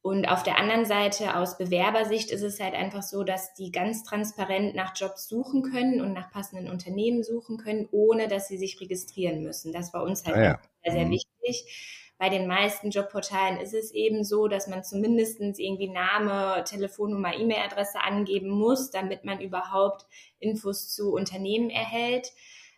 Und 0.02 0.28
auf 0.28 0.42
der 0.42 0.58
anderen 0.58 0.84
Seite, 0.84 1.36
aus 1.36 1.56
Bewerbersicht, 1.56 2.32
ist 2.32 2.42
es 2.42 2.58
halt 2.58 2.74
einfach 2.74 3.04
so, 3.04 3.22
dass 3.22 3.54
die 3.54 3.70
ganz 3.70 4.02
transparent 4.02 4.74
nach 4.74 4.96
Jobs 4.96 5.28
suchen 5.28 5.62
können 5.62 6.00
und 6.00 6.12
nach 6.12 6.32
passenden 6.32 6.68
Unternehmen 6.68 7.22
suchen 7.22 7.56
können, 7.56 7.88
ohne 7.92 8.26
dass 8.26 8.48
sie 8.48 8.58
sich 8.58 8.80
registrieren 8.80 9.44
müssen. 9.44 9.72
Das 9.72 9.94
war 9.94 10.02
uns 10.02 10.26
halt 10.26 10.36
ah, 10.36 10.42
ja. 10.42 10.60
sehr, 10.82 10.92
sehr 10.92 11.06
mhm. 11.06 11.10
wichtig. 11.12 12.12
Bei 12.18 12.28
den 12.28 12.48
meisten 12.48 12.90
Jobportalen 12.90 13.58
ist 13.58 13.74
es 13.74 13.92
eben 13.92 14.24
so, 14.24 14.48
dass 14.48 14.66
man 14.66 14.82
zumindest 14.82 15.40
irgendwie 15.40 15.88
Name, 15.88 16.64
Telefonnummer, 16.64 17.34
E-Mail-Adresse 17.36 18.00
angeben 18.00 18.50
muss, 18.50 18.90
damit 18.90 19.24
man 19.24 19.40
überhaupt 19.40 20.06
Infos 20.40 20.92
zu 20.92 21.12
Unternehmen 21.12 21.70
erhält. 21.70 22.32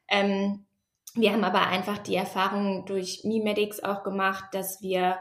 Ähm, 0.09 0.67
wir 1.15 1.33
haben 1.33 1.45
aber 1.45 1.69
einfach 1.69 1.99
die 1.99 2.17
Erfahrung 2.17 2.85
durch 2.87 3.23
MiMedics 3.25 3.81
auch 3.81 4.03
gemacht, 4.03 4.47
dass 4.53 4.83
wir 4.83 5.19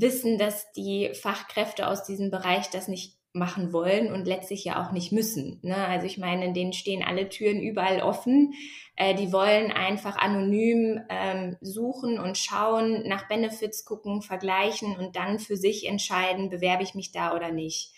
wissen, 0.00 0.38
dass 0.38 0.70
die 0.72 1.10
Fachkräfte 1.14 1.88
aus 1.88 2.04
diesem 2.04 2.30
Bereich 2.30 2.70
das 2.70 2.88
nicht 2.88 3.20
machen 3.32 3.72
wollen 3.72 4.12
und 4.12 4.26
letztlich 4.26 4.64
ja 4.64 4.84
auch 4.84 4.90
nicht 4.90 5.12
müssen. 5.12 5.60
Ne? 5.62 5.76
Also 5.76 6.06
ich 6.06 6.18
meine, 6.18 6.52
denen 6.52 6.72
stehen 6.72 7.04
alle 7.04 7.28
Türen 7.28 7.60
überall 7.60 8.02
offen. 8.02 8.54
Äh, 8.96 9.14
die 9.14 9.32
wollen 9.32 9.70
einfach 9.70 10.16
anonym 10.16 11.00
ähm, 11.08 11.56
suchen 11.60 12.18
und 12.18 12.38
schauen, 12.38 13.06
nach 13.06 13.28
Benefits 13.28 13.84
gucken, 13.84 14.22
vergleichen 14.22 14.96
und 14.96 15.14
dann 15.14 15.38
für 15.38 15.56
sich 15.56 15.86
entscheiden, 15.86 16.50
bewerbe 16.50 16.82
ich 16.82 16.94
mich 16.94 17.12
da 17.12 17.34
oder 17.34 17.52
nicht. 17.52 17.94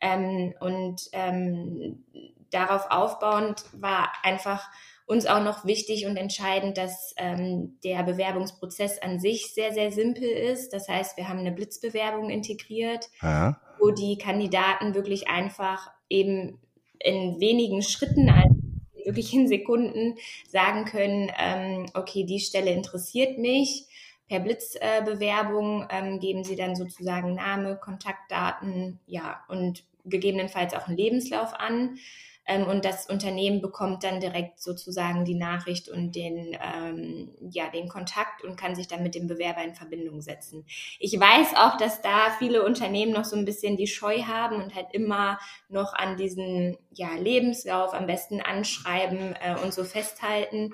Ähm, 0.00 0.52
und 0.60 1.00
ähm, 1.12 2.04
darauf 2.50 2.90
aufbauend 2.90 3.64
war 3.72 4.12
einfach 4.22 4.68
uns 5.06 5.26
auch 5.26 5.42
noch 5.42 5.64
wichtig 5.64 6.06
und 6.06 6.16
entscheidend, 6.16 6.76
dass 6.76 7.14
ähm, 7.16 7.78
der 7.84 8.02
Bewerbungsprozess 8.02 9.00
an 9.00 9.20
sich 9.20 9.54
sehr, 9.54 9.72
sehr 9.72 9.92
simpel 9.92 10.24
ist. 10.24 10.72
Das 10.72 10.88
heißt, 10.88 11.16
wir 11.16 11.28
haben 11.28 11.38
eine 11.38 11.52
Blitzbewerbung 11.52 12.28
integriert, 12.28 13.08
ja. 13.22 13.60
wo 13.78 13.92
die 13.92 14.18
Kandidaten 14.18 14.94
wirklich 14.94 15.28
einfach 15.28 15.90
eben 16.10 16.58
in 16.98 17.40
wenigen 17.40 17.82
Schritten, 17.82 18.28
also 18.28 18.56
wirklich 19.04 19.32
in 19.32 19.46
Sekunden, 19.46 20.16
sagen 20.48 20.84
können, 20.84 21.30
ähm, 21.38 21.86
okay, 21.94 22.24
die 22.24 22.40
Stelle 22.40 22.72
interessiert 22.72 23.38
mich. 23.38 23.86
Per 24.28 24.40
Blitzbewerbung 24.40 25.82
äh, 25.82 25.98
ähm, 25.98 26.18
geben 26.18 26.42
sie 26.42 26.56
dann 26.56 26.74
sozusagen 26.74 27.36
Name, 27.36 27.76
Kontaktdaten, 27.76 28.98
ja, 29.06 29.44
und 29.46 29.84
gegebenenfalls 30.04 30.74
auch 30.74 30.88
einen 30.88 30.96
Lebenslauf 30.96 31.54
an. 31.54 31.98
Ähm, 32.46 32.66
und 32.66 32.84
das 32.84 33.08
Unternehmen 33.08 33.60
bekommt 33.60 34.04
dann 34.04 34.20
direkt 34.20 34.60
sozusagen 34.60 35.24
die 35.24 35.34
Nachricht 35.34 35.88
und 35.88 36.14
den, 36.14 36.56
ähm, 36.62 37.30
ja, 37.50 37.68
den 37.68 37.88
Kontakt 37.88 38.44
und 38.44 38.56
kann 38.56 38.74
sich 38.76 38.86
dann 38.86 39.02
mit 39.02 39.14
dem 39.14 39.26
Bewerber 39.26 39.64
in 39.64 39.74
Verbindung 39.74 40.20
setzen. 40.22 40.64
Ich 41.00 41.18
weiß 41.18 41.54
auch, 41.56 41.76
dass 41.76 42.02
da 42.02 42.30
viele 42.38 42.64
Unternehmen 42.64 43.12
noch 43.12 43.24
so 43.24 43.36
ein 43.36 43.44
bisschen 43.44 43.76
die 43.76 43.88
Scheu 43.88 44.22
haben 44.22 44.62
und 44.62 44.74
halt 44.74 44.88
immer 44.92 45.38
noch 45.68 45.92
an 45.94 46.16
diesen 46.16 46.78
ja, 46.92 47.14
Lebenslauf 47.14 47.92
am 47.94 48.06
besten 48.06 48.40
anschreiben 48.40 49.34
äh, 49.40 49.56
und 49.62 49.74
so 49.74 49.84
festhalten. 49.84 50.72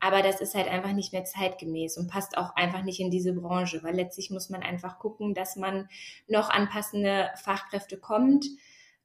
Aber 0.00 0.20
das 0.20 0.42
ist 0.42 0.54
halt 0.54 0.68
einfach 0.68 0.92
nicht 0.92 1.14
mehr 1.14 1.24
zeitgemäß 1.24 1.96
und 1.96 2.10
passt 2.10 2.36
auch 2.36 2.54
einfach 2.56 2.82
nicht 2.82 3.00
in 3.00 3.10
diese 3.10 3.32
Branche, 3.32 3.82
weil 3.82 3.94
letztlich 3.94 4.30
muss 4.30 4.50
man 4.50 4.62
einfach 4.62 4.98
gucken, 4.98 5.32
dass 5.32 5.56
man 5.56 5.88
noch 6.28 6.50
an 6.50 6.68
passende 6.68 7.30
Fachkräfte 7.42 7.96
kommt 7.96 8.44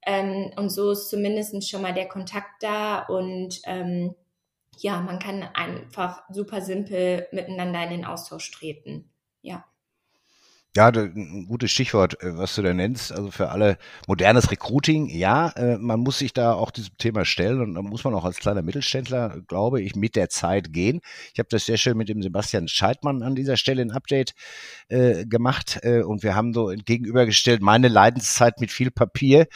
ähm, 0.05 0.51
und 0.55 0.69
so 0.69 0.91
ist 0.91 1.09
zumindest 1.09 1.69
schon 1.69 1.81
mal 1.81 1.93
der 1.93 2.07
Kontakt 2.07 2.61
da 2.63 2.99
und 3.03 3.61
ähm, 3.65 4.15
ja, 4.77 5.01
man 5.01 5.19
kann 5.19 5.43
einfach 5.43 6.23
super 6.29 6.61
simpel 6.61 7.27
miteinander 7.31 7.83
in 7.83 7.89
den 7.89 8.05
Austausch 8.05 8.49
treten. 8.51 9.11
Ja. 9.41 9.65
Ja, 10.75 10.89
ein 10.89 11.47
gutes 11.47 11.71
Stichwort, 11.71 12.21
äh, 12.21 12.37
was 12.37 12.53
du 12.53 12.61
da 12.61 12.71
nennst. 12.75 13.11
Also 13.11 13.31
für 13.31 13.49
alle 13.49 13.79
modernes 14.07 14.51
Recruiting, 14.51 15.09
ja, 15.09 15.49
äh, 15.55 15.79
man 15.79 15.99
muss 15.99 16.19
sich 16.19 16.31
da 16.31 16.53
auch 16.53 16.69
diesem 16.69 16.95
Thema 16.99 17.25
stellen 17.25 17.59
und 17.61 17.73
da 17.73 17.81
muss 17.81 18.03
man 18.03 18.13
auch 18.13 18.23
als 18.23 18.37
kleiner 18.37 18.61
Mittelständler, 18.61 19.41
glaube 19.47 19.81
ich, 19.81 19.95
mit 19.95 20.15
der 20.15 20.29
Zeit 20.29 20.71
gehen. 20.71 21.01
Ich 21.33 21.39
habe 21.39 21.49
das 21.49 21.65
sehr 21.65 21.77
schön 21.77 21.97
mit 21.97 22.07
dem 22.07 22.21
Sebastian 22.21 22.67
Scheidmann 22.67 23.23
an 23.23 23.33
dieser 23.33 23.57
Stelle 23.57 23.81
ein 23.81 23.89
Update 23.89 24.35
äh, 24.89 25.25
gemacht 25.25 25.79
äh, 25.81 26.03
und 26.03 26.21
wir 26.21 26.35
haben 26.35 26.53
so 26.53 26.67
gegenübergestellt 26.67 27.63
meine 27.63 27.87
Leidenszeit 27.87 28.61
mit 28.61 28.69
viel 28.69 28.91
Papier 28.91 29.47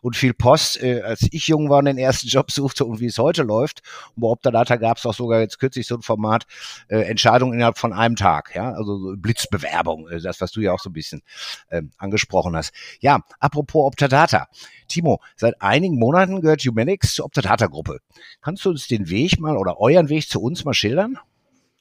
und 0.00 0.16
viel 0.16 0.32
Post, 0.32 0.82
äh, 0.82 1.02
als 1.02 1.28
ich 1.32 1.48
jung 1.48 1.68
war 1.68 1.80
und 1.80 1.84
den 1.84 1.98
ersten 1.98 2.28
Job 2.28 2.50
suchte 2.50 2.86
und 2.86 2.98
wie 2.98 3.06
es 3.06 3.18
heute 3.18 3.42
läuft. 3.42 3.82
Und 4.16 4.22
bei 4.22 4.28
Optadata 4.28 4.76
gab 4.76 4.96
es 4.96 5.04
auch 5.04 5.12
sogar 5.14 5.40
jetzt 5.40 5.58
kürzlich 5.58 5.86
so 5.86 5.96
ein 5.96 6.02
Format, 6.02 6.46
äh, 6.88 7.02
Entscheidung 7.02 7.52
innerhalb 7.52 7.76
von 7.76 7.92
einem 7.92 8.16
Tag, 8.16 8.54
ja, 8.54 8.72
also 8.72 8.98
so 8.98 9.16
Blitzbewerbung, 9.18 10.08
äh, 10.08 10.18
das, 10.18 10.40
was 10.40 10.50
du 10.50 10.61
ja 10.62 10.72
auch 10.72 10.80
so 10.80 10.90
ein 10.90 10.94
bisschen 10.94 11.22
ähm, 11.70 11.90
angesprochen 11.98 12.56
hast. 12.56 12.72
Ja, 13.00 13.20
apropos 13.40 13.86
Optadata. 13.86 14.48
Timo, 14.88 15.20
seit 15.36 15.60
einigen 15.60 15.98
Monaten 15.98 16.40
gehört 16.40 16.62
Humanics 16.62 17.14
zur 17.14 17.26
Optadata-Gruppe. 17.26 17.98
Kannst 18.40 18.64
du 18.64 18.70
uns 18.70 18.86
den 18.88 19.08
Weg 19.10 19.40
mal 19.40 19.56
oder 19.56 19.80
euren 19.80 20.08
Weg 20.08 20.28
zu 20.28 20.40
uns 20.40 20.64
mal 20.64 20.74
schildern? 20.74 21.18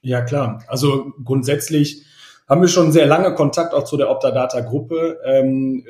Ja, 0.02 0.22
klar. 0.22 0.64
Also 0.68 1.14
grundsätzlich 1.24 2.06
haben 2.52 2.62
wir 2.62 2.68
schon 2.68 2.92
sehr 2.92 3.06
lange 3.06 3.34
Kontakt 3.34 3.74
auch 3.74 3.86
zu 3.86 3.96
der 3.96 4.10
Optadata-Gruppe 4.10 5.20
ähm, 5.24 5.86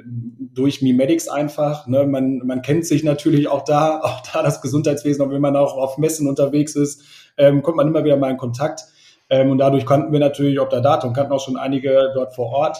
durch 0.54 0.84
Mimedics 0.84 1.28
einfach. 1.28 1.88
Ne? 1.88 2.06
Man, 2.06 2.40
man 2.46 2.62
kennt 2.62 2.86
sich 2.86 3.04
natürlich 3.04 3.48
auch 3.48 3.64
da, 3.64 4.00
auch 4.02 4.22
da 4.32 4.44
das 4.44 4.62
Gesundheitswesen, 4.62 5.26
auch 5.26 5.32
wenn 5.32 5.42
man 5.42 5.56
auch 5.56 5.76
auf 5.76 5.98
Messen 5.98 6.28
unterwegs 6.28 6.76
ist, 6.76 7.04
ähm, 7.38 7.64
kommt 7.64 7.78
man 7.78 7.88
immer 7.88 8.04
wieder 8.04 8.18
mal 8.18 8.30
in 8.30 8.38
Kontakt. 8.38 8.84
Ähm, 9.32 9.50
und 9.50 9.58
dadurch 9.58 9.86
kannten 9.86 10.12
wir 10.12 10.20
natürlich 10.20 10.60
ob 10.60 10.70
der 10.70 10.82
Datum, 10.82 11.14
kannten 11.14 11.32
auch 11.32 11.44
schon 11.44 11.58
einige 11.58 12.12
dort 12.14 12.36
vor 12.36 12.52
Ort. 12.52 12.78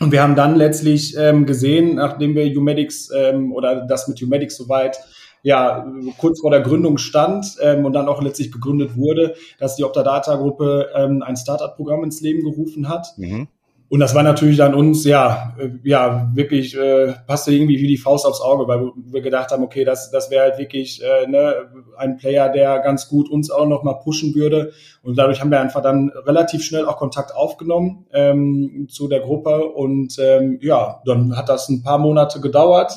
Und 0.00 0.10
wir 0.10 0.22
haben 0.22 0.36
dann 0.36 0.56
letztlich 0.56 1.16
ähm, 1.16 1.46
gesehen, 1.46 1.96
nachdem 1.96 2.34
wir 2.34 2.44
Humedics 2.54 3.10
ähm, 3.14 3.52
oder 3.52 3.86
das 3.86 4.08
mit 4.08 4.20
Humedics 4.20 4.56
soweit 4.56 4.98
ja 5.42 5.86
kurz 6.18 6.40
vor 6.40 6.50
der 6.50 6.60
Gründung 6.60 6.98
stand 6.98 7.56
ähm, 7.62 7.84
und 7.84 7.92
dann 7.92 8.08
auch 8.08 8.22
letztlich 8.22 8.52
gegründet 8.52 8.96
wurde, 8.96 9.34
dass 9.58 9.76
die 9.76 9.84
Optadata-Gruppe 9.84 10.90
ähm, 10.94 11.22
ein 11.22 11.36
Startup-Programm 11.36 12.04
ins 12.04 12.20
Leben 12.20 12.42
gerufen 12.42 12.88
hat. 12.88 13.08
Mhm. 13.16 13.48
Und 13.92 14.00
das 14.00 14.14
war 14.14 14.22
natürlich 14.22 14.56
dann 14.56 14.74
uns, 14.74 15.04
ja, 15.04 15.54
äh, 15.58 15.68
ja, 15.82 16.30
wirklich, 16.32 16.74
äh, 16.74 17.12
passte 17.26 17.52
irgendwie 17.52 17.78
wie 17.78 17.88
die 17.88 17.98
Faust 17.98 18.24
aufs 18.24 18.40
Auge, 18.40 18.66
weil 18.66 18.90
wir 18.96 19.20
gedacht 19.20 19.50
haben, 19.50 19.62
okay, 19.62 19.84
das, 19.84 20.10
das 20.10 20.30
wäre 20.30 20.44
halt 20.44 20.58
wirklich 20.58 21.02
äh, 21.02 21.26
ne, 21.26 21.70
ein 21.98 22.16
Player, 22.16 22.48
der 22.48 22.78
ganz 22.78 23.10
gut 23.10 23.28
uns 23.28 23.50
auch 23.50 23.66
nochmal 23.66 23.98
pushen 24.02 24.34
würde. 24.34 24.72
Und 25.02 25.18
dadurch 25.18 25.42
haben 25.42 25.50
wir 25.50 25.60
einfach 25.60 25.82
dann 25.82 26.10
relativ 26.24 26.64
schnell 26.64 26.86
auch 26.86 26.96
Kontakt 26.96 27.34
aufgenommen 27.34 28.06
ähm, 28.14 28.86
zu 28.88 29.08
der 29.08 29.20
Gruppe. 29.20 29.62
Und 29.62 30.16
ähm, 30.18 30.58
ja, 30.62 31.02
dann 31.04 31.36
hat 31.36 31.50
das 31.50 31.68
ein 31.68 31.82
paar 31.82 31.98
Monate 31.98 32.40
gedauert. 32.40 32.94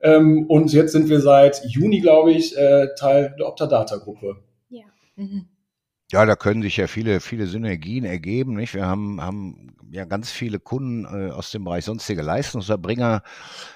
Ähm, 0.00 0.46
und 0.48 0.72
jetzt 0.72 0.92
sind 0.92 1.10
wir 1.10 1.20
seit 1.20 1.66
Juni, 1.66 2.00
glaube 2.00 2.32
ich, 2.32 2.56
äh, 2.56 2.86
Teil 2.98 3.34
der 3.38 3.46
Optadata-Gruppe. 3.46 4.36
Ja. 4.70 4.86
Mhm. 5.16 5.48
Ja, 6.12 6.26
da 6.26 6.34
können 6.34 6.60
sich 6.62 6.76
ja 6.76 6.88
viele, 6.88 7.20
viele 7.20 7.46
Synergien 7.46 8.04
ergeben. 8.04 8.54
Nicht? 8.56 8.74
Wir 8.74 8.84
haben, 8.84 9.20
haben 9.20 9.76
ja 9.92 10.04
ganz 10.04 10.28
viele 10.32 10.58
Kunden 10.58 11.04
äh, 11.04 11.30
aus 11.30 11.52
dem 11.52 11.62
Bereich 11.62 11.84
sonstige 11.84 12.22
Leistungserbringer. 12.22 13.22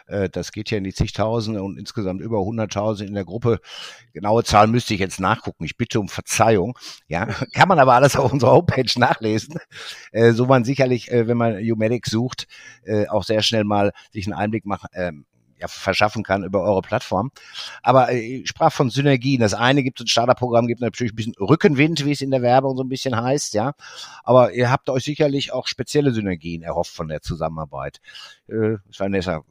Äh, 0.09 0.29
das 0.31 0.51
geht 0.51 0.69
ja 0.73 0.79
in 0.79 0.85
die 0.85 0.93
zigtausende 0.93 1.63
und 1.63 1.79
insgesamt 1.79 2.21
über 2.21 2.41
hunderttausend 2.41 3.09
in 3.09 3.15
der 3.15 3.25
Gruppe. 3.25 3.61
Genaue 4.15 4.43
Zahlen 4.43 4.73
müsste 4.73 4.95
ich 4.95 5.01
jetzt 5.01 5.21
nachgucken. 5.21 5.65
Ich 5.65 5.77
bitte 5.77 6.01
um 6.01 6.09
Verzeihung. 6.09 6.77
Ja, 7.07 7.27
kann 7.55 7.69
man 7.69 7.79
aber 7.79 7.95
alles 7.95 8.17
auf 8.17 8.33
unserer 8.33 8.53
Homepage 8.53 8.99
nachlesen. 8.99 9.61
Äh, 10.11 10.33
so 10.33 10.47
man 10.47 10.65
sicherlich, 10.65 11.13
äh, 11.13 11.29
wenn 11.29 11.37
man 11.37 11.57
Umedic 11.59 12.07
sucht, 12.07 12.49
äh, 12.83 13.07
auch 13.07 13.23
sehr 13.23 13.43
schnell 13.43 13.63
mal 13.63 13.93
sich 14.13 14.27
einen 14.27 14.35
Einblick 14.35 14.67
machen, 14.67 14.89
äh, 14.93 15.13
ja, 15.59 15.69
verschaffen 15.69 16.23
kann 16.23 16.45
über 16.45 16.63
eure 16.63 16.83
Plattform. 16.83 17.31
Aber 17.83 18.11
äh, 18.11 18.19
ich 18.19 18.49
sprach 18.49 18.73
von 18.73 18.91
Synergien. 18.91 19.41
Das 19.41 19.55
eine 19.55 19.83
gibt 19.83 20.01
ein 20.01 20.07
Starterprogramm, 20.07 20.67
gibt 20.67 20.81
natürlich 20.81 21.13
ein 21.13 21.17
bisschen 21.17 21.35
Rückenwind, 21.41 22.05
wie 22.05 22.13
es 22.13 22.21
in 22.21 22.31
der 22.31 22.43
Werbung 22.43 22.77
so 22.77 22.83
ein 22.83 22.89
bisschen 22.89 23.17
heißt, 23.17 23.55
ja. 23.55 23.75
Aber 24.23 24.53
ihr 24.53 24.71
habt 24.71 24.89
euch 24.91 25.05
sicherlich 25.05 25.53
auch 25.53 25.67
spezielle 25.67 26.13
Synergien 26.13 26.63
erhofft 26.63 26.95
von 26.95 27.09
der 27.09 27.23
Zusammenarbeit. 27.23 28.01
Äh, 28.49 28.77
Vanessa, 28.97 29.43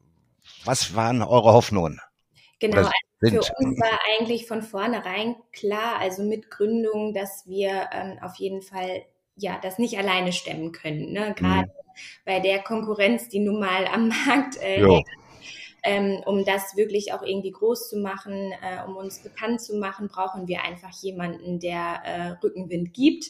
was 0.66 0.96
waren 0.96 1.22
eure 1.22 1.54
Hoffnungen? 1.54 2.00
Genau, 2.60 2.78
also 2.78 2.92
für 3.20 3.40
uns 3.58 3.80
war 3.80 4.00
eigentlich 4.18 4.48
von 4.48 4.62
vornherein 4.62 5.36
klar, 5.52 6.00
also 6.00 6.24
mit 6.24 6.50
Gründung, 6.50 7.14
dass 7.14 7.44
wir 7.48 7.90
ähm, 7.92 8.20
auf 8.22 8.36
jeden 8.36 8.62
Fall 8.62 9.04
ja 9.36 9.60
das 9.62 9.80
nicht 9.80 9.98
alleine 9.98 10.32
stemmen 10.32 10.72
können. 10.72 11.12
Ne? 11.12 11.34
Gerade 11.36 11.68
mhm. 11.68 11.72
bei 12.26 12.40
der 12.40 12.60
Konkurrenz, 12.60 13.30
die 13.30 13.40
nun 13.40 13.60
mal 13.60 13.88
am 13.88 14.10
Markt 14.10 14.58
äh, 14.62 14.86
ähm, 15.84 16.22
um 16.26 16.46
das 16.46 16.76
wirklich 16.76 17.14
auch 17.14 17.22
irgendwie 17.22 17.52
groß 17.52 17.90
zu 17.90 17.98
machen, 17.98 18.54
äh, 18.54 18.84
um 18.88 18.96
uns 18.96 19.20
bekannt 19.20 19.62
zu 19.62 19.76
machen, 19.76 20.08
brauchen 20.08 20.48
wir 20.48 20.64
einfach 20.64 20.92
jemanden, 21.02 21.60
der 21.60 22.02
äh, 22.06 22.30
Rückenwind 22.44 22.94
gibt. 22.94 23.26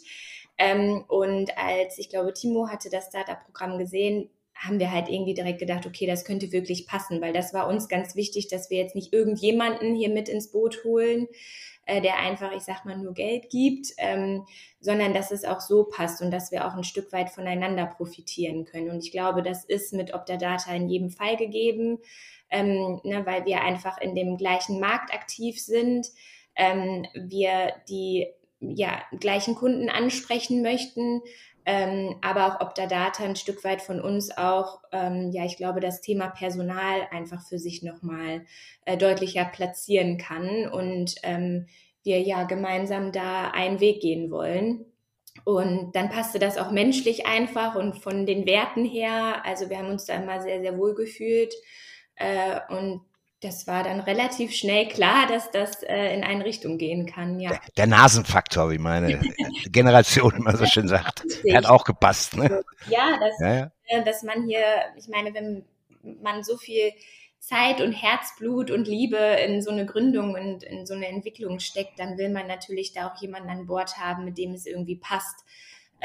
Ähm, 0.57 1.03
und 1.07 1.57
als, 1.57 1.97
ich 1.97 2.09
glaube, 2.09 2.33
Timo 2.33 2.69
hatte 2.69 2.89
das 2.89 3.07
Startup-Programm 3.07 3.79
gesehen, 3.79 4.29
haben 4.65 4.79
wir 4.79 4.91
halt 4.91 5.09
irgendwie 5.09 5.33
direkt 5.33 5.59
gedacht, 5.59 5.85
okay, 5.85 6.07
das 6.07 6.25
könnte 6.25 6.51
wirklich 6.51 6.87
passen, 6.87 7.21
weil 7.21 7.33
das 7.33 7.53
war 7.53 7.67
uns 7.67 7.87
ganz 7.87 8.15
wichtig, 8.15 8.47
dass 8.47 8.69
wir 8.69 8.77
jetzt 8.77 8.95
nicht 8.95 9.13
irgendjemanden 9.13 9.95
hier 9.95 10.09
mit 10.09 10.29
ins 10.29 10.51
Boot 10.51 10.83
holen, 10.83 11.27
äh, 11.85 12.01
der 12.01 12.17
einfach, 12.19 12.51
ich 12.53 12.63
sag 12.63 12.85
mal, 12.85 12.97
nur 12.97 13.13
Geld 13.13 13.49
gibt, 13.49 13.87
ähm, 13.97 14.45
sondern 14.79 15.13
dass 15.13 15.31
es 15.31 15.43
auch 15.43 15.59
so 15.59 15.83
passt 15.83 16.21
und 16.21 16.31
dass 16.31 16.51
wir 16.51 16.65
auch 16.65 16.75
ein 16.75 16.83
Stück 16.83 17.11
weit 17.11 17.29
voneinander 17.29 17.85
profitieren 17.85 18.63
können. 18.65 18.89
Und 18.89 19.03
ich 19.03 19.11
glaube, 19.11 19.43
das 19.43 19.65
ist 19.65 19.93
mit 19.93 20.13
Optadata 20.13 20.73
in 20.73 20.87
jedem 20.87 21.09
Fall 21.09 21.35
gegeben, 21.35 21.99
ähm, 22.49 23.01
ne, 23.03 23.25
weil 23.25 23.45
wir 23.45 23.61
einfach 23.61 23.99
in 23.99 24.15
dem 24.15 24.37
gleichen 24.37 24.79
Markt 24.79 25.13
aktiv 25.13 25.61
sind, 25.61 26.07
ähm, 26.55 27.05
wir 27.13 27.73
die 27.89 28.27
ja, 28.59 29.01
gleichen 29.19 29.55
Kunden 29.55 29.89
ansprechen 29.89 30.61
möchten, 30.61 31.21
ähm, 31.65 32.15
aber 32.21 32.47
auch 32.47 32.61
Optadata 32.61 33.23
ein 33.23 33.35
Stück 33.35 33.63
weit 33.63 33.81
von 33.81 34.01
uns 34.01 34.35
auch, 34.37 34.81
ähm, 34.91 35.31
ja, 35.31 35.45
ich 35.45 35.57
glaube, 35.57 35.79
das 35.79 36.01
Thema 36.01 36.29
Personal 36.29 37.07
einfach 37.11 37.41
für 37.47 37.59
sich 37.59 37.83
nochmal 37.83 38.45
äh, 38.85 38.97
deutlicher 38.97 39.45
platzieren 39.45 40.17
kann 40.17 40.67
und 40.67 41.15
ähm, 41.23 41.67
wir 42.03 42.21
ja 42.21 42.43
gemeinsam 42.43 43.11
da 43.11 43.51
einen 43.51 43.79
Weg 43.79 44.01
gehen 44.01 44.29
wollen. 44.29 44.85
Und 45.45 45.95
dann 45.95 46.09
passte 46.09 46.37
das 46.37 46.57
auch 46.57 46.71
menschlich 46.71 47.25
einfach 47.25 47.75
und 47.75 47.97
von 47.97 48.25
den 48.25 48.45
Werten 48.45 48.85
her. 48.85 49.43
Also 49.45 49.69
wir 49.69 49.77
haben 49.77 49.89
uns 49.89 50.05
da 50.05 50.15
immer 50.15 50.41
sehr, 50.41 50.61
sehr 50.61 50.77
wohl 50.77 50.93
gefühlt. 50.95 51.53
Äh, 52.15 52.59
und 52.69 53.01
das 53.43 53.67
war 53.67 53.83
dann 53.83 53.99
relativ 53.99 54.53
schnell 54.53 54.87
klar, 54.87 55.27
dass 55.27 55.51
das 55.51 55.83
äh, 55.83 56.13
in 56.13 56.23
eine 56.23 56.45
Richtung 56.45 56.77
gehen 56.77 57.05
kann, 57.05 57.39
ja. 57.39 57.49
Der, 57.49 57.61
der 57.77 57.87
Nasenfaktor, 57.87 58.71
wie 58.71 58.77
meine 58.77 59.19
Generation 59.71 60.33
immer 60.35 60.55
so 60.55 60.65
schön 60.65 60.87
sagt, 60.87 61.25
der 61.43 61.57
hat 61.57 61.65
auch 61.65 61.83
gepasst. 61.83 62.37
Ne? 62.37 62.63
Ja, 62.87 63.19
dass, 63.19 63.39
ja, 63.39 63.53
ja. 63.53 63.71
Äh, 63.85 64.03
dass 64.03 64.23
man 64.23 64.47
hier, 64.47 64.63
ich 64.97 65.07
meine, 65.07 65.33
wenn 65.33 65.65
man 66.21 66.43
so 66.43 66.57
viel 66.57 66.91
Zeit 67.39 67.81
und 67.81 67.91
Herzblut 67.91 68.71
und 68.71 68.87
Liebe 68.87 69.17
in 69.17 69.61
so 69.61 69.69
eine 69.69 69.85
Gründung 69.85 70.33
und 70.33 70.63
in 70.63 70.85
so 70.85 70.93
eine 70.93 71.07
Entwicklung 71.07 71.59
steckt, 71.59 71.99
dann 71.99 72.17
will 72.17 72.29
man 72.29 72.47
natürlich 72.47 72.93
da 72.93 73.09
auch 73.09 73.21
jemanden 73.21 73.49
an 73.49 73.67
Bord 73.67 73.97
haben, 73.97 74.23
mit 74.23 74.37
dem 74.37 74.53
es 74.53 74.65
irgendwie 74.65 74.95
passt. 74.95 75.43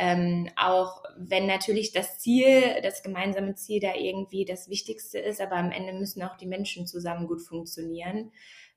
Ähm, 0.00 0.48
auch 0.54 1.02
wenn 1.16 1.46
natürlich 1.46 1.90
das 1.90 2.20
Ziel, 2.20 2.80
das 2.84 3.02
gemeinsame 3.02 3.56
Ziel 3.56 3.80
da 3.80 3.94
irgendwie 3.96 4.44
das 4.44 4.68
Wichtigste 4.68 5.18
ist, 5.18 5.40
aber 5.40 5.56
am 5.56 5.72
Ende 5.72 5.92
müssen 5.92 6.22
auch 6.22 6.36
die 6.36 6.46
Menschen 6.46 6.86
zusammen 6.86 7.26
gut 7.26 7.42
funktionieren. 7.42 8.30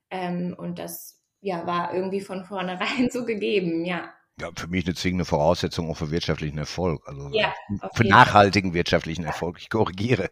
Ähm, 0.09 0.55
und 0.57 0.79
das 0.79 1.21
ja, 1.39 1.67
war 1.67 1.93
irgendwie 1.93 2.21
von 2.21 2.43
vornherein 2.43 3.09
so 3.11 3.23
gegeben, 3.23 3.85
ja. 3.85 4.11
Ja, 4.39 4.49
für 4.55 4.65
mich 4.65 4.87
eine 4.87 4.95
zwingende 4.95 5.25
Voraussetzung 5.25 5.91
auch 5.91 5.97
für 5.97 6.09
wirtschaftlichen 6.09 6.57
Erfolg. 6.57 7.07
Also 7.07 7.29
ja, 7.33 7.53
für 7.93 8.03
nachhaltigen 8.05 8.73
wirtschaftlichen 8.73 9.23
Erfolg. 9.23 9.59
Ich 9.59 9.69
korrigiere. 9.69 10.31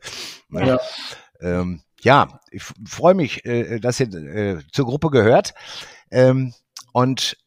Ja, 0.50 0.65
ja. 0.65 0.79
Ähm, 1.39 1.84
ja 2.01 2.39
ich 2.50 2.63
freue 2.63 3.13
mich, 3.13 3.46
äh, 3.46 3.79
dass 3.79 4.00
ihr 4.00 4.12
äh, 4.12 4.60
zur 4.72 4.86
Gruppe 4.86 5.12
gehört. 5.12 5.53
Ähm, 6.10 6.55
und 6.93 7.38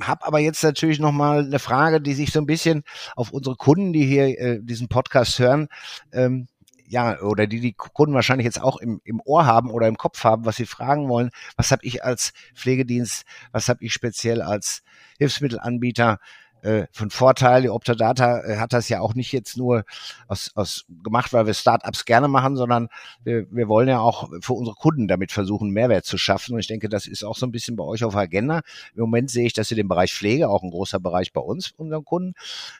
habe 0.00 0.26
aber 0.26 0.38
jetzt 0.38 0.62
natürlich 0.62 0.98
noch 0.98 1.12
mal 1.12 1.44
eine 1.44 1.58
Frage, 1.58 2.00
die 2.00 2.14
sich 2.14 2.32
so 2.32 2.40
ein 2.40 2.46
bisschen 2.46 2.84
auf 3.14 3.30
unsere 3.30 3.56
Kunden, 3.56 3.92
die 3.92 4.04
hier 4.04 4.38
äh, 4.38 4.60
diesen 4.62 4.88
Podcast 4.88 5.38
hören, 5.38 5.68
ähm, 6.12 6.48
ja, 6.88 7.20
oder 7.20 7.46
die 7.46 7.60
die 7.60 7.72
Kunden 7.72 8.14
wahrscheinlich 8.14 8.44
jetzt 8.44 8.60
auch 8.60 8.76
im, 8.76 9.00
im 9.04 9.20
Ohr 9.24 9.46
haben 9.46 9.70
oder 9.70 9.88
im 9.88 9.96
Kopf 9.96 10.22
haben, 10.24 10.44
was 10.44 10.56
sie 10.56 10.66
fragen 10.66 11.08
wollen. 11.08 11.30
Was 11.56 11.72
habe 11.72 11.84
ich 11.84 12.04
als 12.04 12.32
Pflegedienst, 12.54 13.24
was 13.52 13.68
habe 13.68 13.84
ich 13.84 13.92
speziell 13.92 14.42
als 14.42 14.82
Hilfsmittelanbieter 15.18 16.18
äh, 16.66 16.88
von 16.90 17.10
Vorteil. 17.10 17.62
Die 17.62 17.70
Optadata 17.70 18.40
äh, 18.40 18.56
hat 18.56 18.72
das 18.72 18.88
ja 18.88 19.00
auch 19.00 19.14
nicht 19.14 19.32
jetzt 19.32 19.56
nur 19.56 19.84
aus, 20.26 20.50
aus 20.56 20.84
gemacht, 21.04 21.32
weil 21.32 21.46
wir 21.46 21.54
Startups 21.54 22.04
gerne 22.04 22.26
machen, 22.26 22.56
sondern 22.56 22.88
wir, 23.22 23.46
wir 23.50 23.68
wollen 23.68 23.88
ja 23.88 24.00
auch 24.00 24.28
für 24.40 24.54
unsere 24.54 24.74
Kunden 24.74 25.06
damit 25.06 25.30
versuchen, 25.30 25.70
Mehrwert 25.70 26.04
zu 26.04 26.18
schaffen. 26.18 26.54
Und 26.54 26.60
ich 26.60 26.66
denke, 26.66 26.88
das 26.88 27.06
ist 27.06 27.22
auch 27.22 27.36
so 27.36 27.46
ein 27.46 27.52
bisschen 27.52 27.76
bei 27.76 27.84
euch 27.84 28.02
auf 28.02 28.16
Agenda. 28.16 28.62
Im 28.94 29.02
Moment 29.02 29.30
sehe 29.30 29.46
ich, 29.46 29.52
dass 29.52 29.70
ihr 29.70 29.76
den 29.76 29.88
Bereich 29.88 30.12
Pflege, 30.12 30.48
auch 30.48 30.62
ein 30.62 30.70
großer 30.70 30.98
Bereich 30.98 31.32
bei 31.32 31.40
uns, 31.40 31.70
unseren 31.76 32.04
Kunden, 32.04 32.34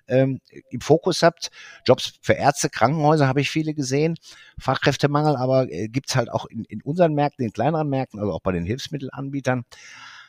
ähm, 0.09 0.41
im 0.71 0.81
Fokus 0.81 1.23
habt. 1.23 1.51
Jobs 1.87 2.15
für 2.21 2.33
Ärzte, 2.33 2.69
Krankenhäuser 2.69 3.29
habe 3.29 3.41
ich 3.41 3.51
viele 3.51 3.73
gesehen. 3.73 4.17
Fachkräftemangel, 4.59 5.37
aber 5.37 5.71
äh, 5.71 5.89
gibt's 5.89 6.17
halt 6.17 6.31
auch 6.33 6.47
in, 6.47 6.65
in 6.65 6.83
unseren 6.83 7.15
Märkten, 7.15 7.45
in 7.45 7.53
kleineren 7.53 7.89
Märkten, 7.89 8.19
also 8.19 8.33
auch 8.33 8.41
bei 8.41 8.53
den 8.53 8.65
Hilfsmittelanbietern. 8.65 9.65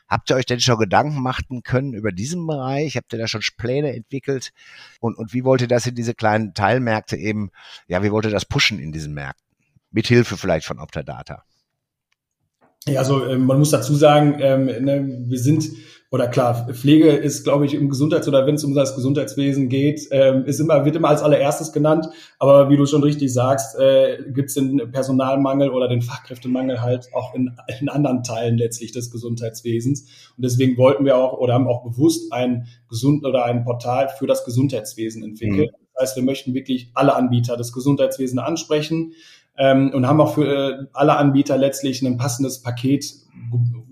Habt 0.08 0.30
ihr 0.30 0.36
euch 0.36 0.46
denn 0.46 0.60
schon 0.60 0.78
Gedanken 0.78 1.22
machen 1.22 1.64
können 1.64 1.94
über 1.94 2.12
diesen 2.12 2.46
Bereich? 2.48 2.96
Habt 2.96 3.12
ihr 3.14 3.20
da 3.20 3.28
schon 3.28 3.42
Pläne 3.58 3.94
entwickelt? 3.96 4.52
Und, 5.00 5.18
und 5.18 5.34
wie 5.34 5.44
wollt 5.44 5.62
ihr 5.62 5.68
das 5.68 5.86
in 5.86 5.96
diese 5.96 6.14
kleinen 6.14 6.54
Teilmärkte 6.54 7.18
eben, 7.18 7.52
ja, 7.88 8.04
wie 8.04 8.12
wollt 8.12 8.26
ihr 8.26 8.32
das 8.32 8.46
pushen 8.46 8.80
in 8.80 8.92
diesen 8.92 9.14
Märkten? 9.14 9.46
Mithilfe 9.92 10.38
vielleicht 10.38 10.66
von 10.66 10.80
Optadata. 10.80 11.44
Ja, 12.88 13.00
also 13.00 13.26
äh, 13.26 13.38
man 13.38 13.60
muss 13.60 13.72
dazu 13.72 13.96
sagen, 13.96 14.38
ähm, 14.40 14.66
ne, 14.66 15.26
wir 15.28 15.40
sind 15.40 15.68
oder 16.10 16.30
klar, 16.30 16.68
Pflege 16.72 17.10
ist, 17.10 17.44
glaube 17.44 17.66
ich, 17.66 17.74
im 17.74 17.90
Gesundheits- 17.90 18.30
oder 18.30 18.48
wenn 18.48 18.56
es 18.56 18.64
um 18.64 18.74
das 18.74 18.96
Gesundheitswesen 18.96 19.68
geht, 19.68 20.08
ähm, 20.12 20.46
ist 20.46 20.60
immer, 20.60 20.86
wird 20.86 20.96
immer 20.96 21.10
als 21.10 21.22
allererstes 21.22 21.74
genannt. 21.74 22.08
Aber 22.40 22.70
wie 22.70 22.78
du 22.78 22.86
schon 22.86 23.04
richtig 23.04 23.34
sagst, 23.34 23.78
äh, 23.78 24.24
gibt 24.30 24.48
es 24.48 24.56
den 24.56 24.90
Personalmangel 24.92 25.70
oder 25.70 25.90
den 25.90 26.02
Fachkräftemangel 26.02 26.82
halt 26.82 27.10
auch 27.14 27.36
in, 27.36 27.52
in 27.82 27.90
anderen 27.90 28.24
Teilen 28.24 28.58
letztlich 28.58 28.94
des 28.94 29.12
Gesundheitswesens. 29.12 30.04
Und 30.38 30.46
deswegen 30.46 30.78
wollten 30.78 31.04
wir 31.04 31.18
auch 31.18 31.34
oder 31.40 31.56
haben 31.56 31.68
auch 31.68 31.84
bewusst 31.84 32.32
ein 32.32 32.68
Gesund 32.88 33.26
oder 33.26 33.44
ein 33.44 33.66
Portal 33.66 34.08
für 34.08 34.28
das 34.28 34.46
Gesundheitswesen 34.46 35.24
entwickelt. 35.24 35.72
Mhm. 35.74 35.88
Das 35.94 36.10
heißt, 36.10 36.16
wir 36.16 36.24
möchten 36.24 36.54
wirklich 36.54 36.92
alle 36.94 37.16
Anbieter 37.16 37.58
des 37.58 37.74
Gesundheitswesens 37.74 38.40
ansprechen 38.40 39.14
ähm, 39.58 39.92
und 39.94 40.08
haben 40.08 40.22
auch 40.22 40.36
für 40.36 40.46
äh, 40.46 40.86
alle 40.94 41.18
Anbieter 41.18 41.58
letztlich 41.58 42.02
ein 42.02 42.18
passendes 42.18 42.62
Paket 42.62 43.06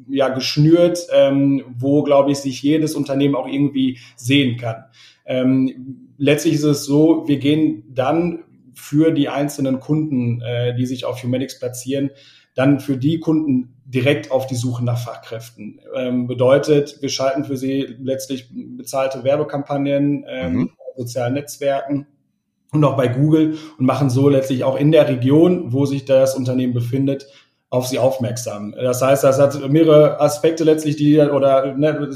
ja 0.07 0.29
geschnürt, 0.29 1.07
ähm, 1.13 1.63
wo, 1.77 2.03
glaube 2.03 2.31
ich, 2.31 2.37
sich 2.37 2.61
jedes 2.61 2.95
Unternehmen 2.95 3.35
auch 3.35 3.47
irgendwie 3.47 3.99
sehen 4.15 4.57
kann. 4.57 4.85
Ähm, 5.25 6.11
letztlich 6.17 6.55
ist 6.55 6.63
es 6.63 6.85
so, 6.85 7.27
wir 7.27 7.39
gehen 7.39 7.83
dann 7.89 8.43
für 8.73 9.11
die 9.11 9.29
einzelnen 9.29 9.79
Kunden, 9.79 10.41
äh, 10.41 10.75
die 10.75 10.85
sich 10.85 11.05
auf 11.05 11.23
Humanics 11.23 11.59
platzieren, 11.59 12.11
dann 12.53 12.79
für 12.79 12.97
die 12.97 13.19
Kunden 13.19 13.73
direkt 13.85 14.31
auf 14.31 14.47
die 14.47 14.55
Suche 14.55 14.83
nach 14.83 14.97
Fachkräften. 14.97 15.79
Ähm, 15.95 16.27
bedeutet, 16.27 17.01
wir 17.01 17.09
schalten 17.09 17.43
für 17.43 17.57
sie 17.57 17.95
letztlich 17.99 18.49
bezahlte 18.53 19.23
Werbekampagnen, 19.23 20.25
ähm, 20.27 20.53
mhm. 20.53 20.71
sozialen 20.95 21.33
Netzwerken 21.33 22.07
und 22.71 22.83
auch 22.83 22.97
bei 22.97 23.07
Google 23.07 23.57
und 23.77 23.85
machen 23.85 24.09
so 24.09 24.29
letztlich 24.29 24.63
auch 24.63 24.77
in 24.77 24.91
der 24.91 25.07
Region, 25.07 25.71
wo 25.73 25.85
sich 25.85 26.05
das 26.05 26.35
Unternehmen 26.35 26.73
befindet, 26.73 27.27
auf 27.69 27.87
sie 27.87 27.99
aufmerksam. 27.99 28.73
Das 28.73 29.01
heißt, 29.01 29.23
das 29.23 29.39
hat 29.39 29.69
mehrere 29.69 30.21
Aspekte 30.21 30.63
letztlich, 30.63 30.95
die 30.95 31.19
oder 31.19 31.75
ne, 31.75 32.09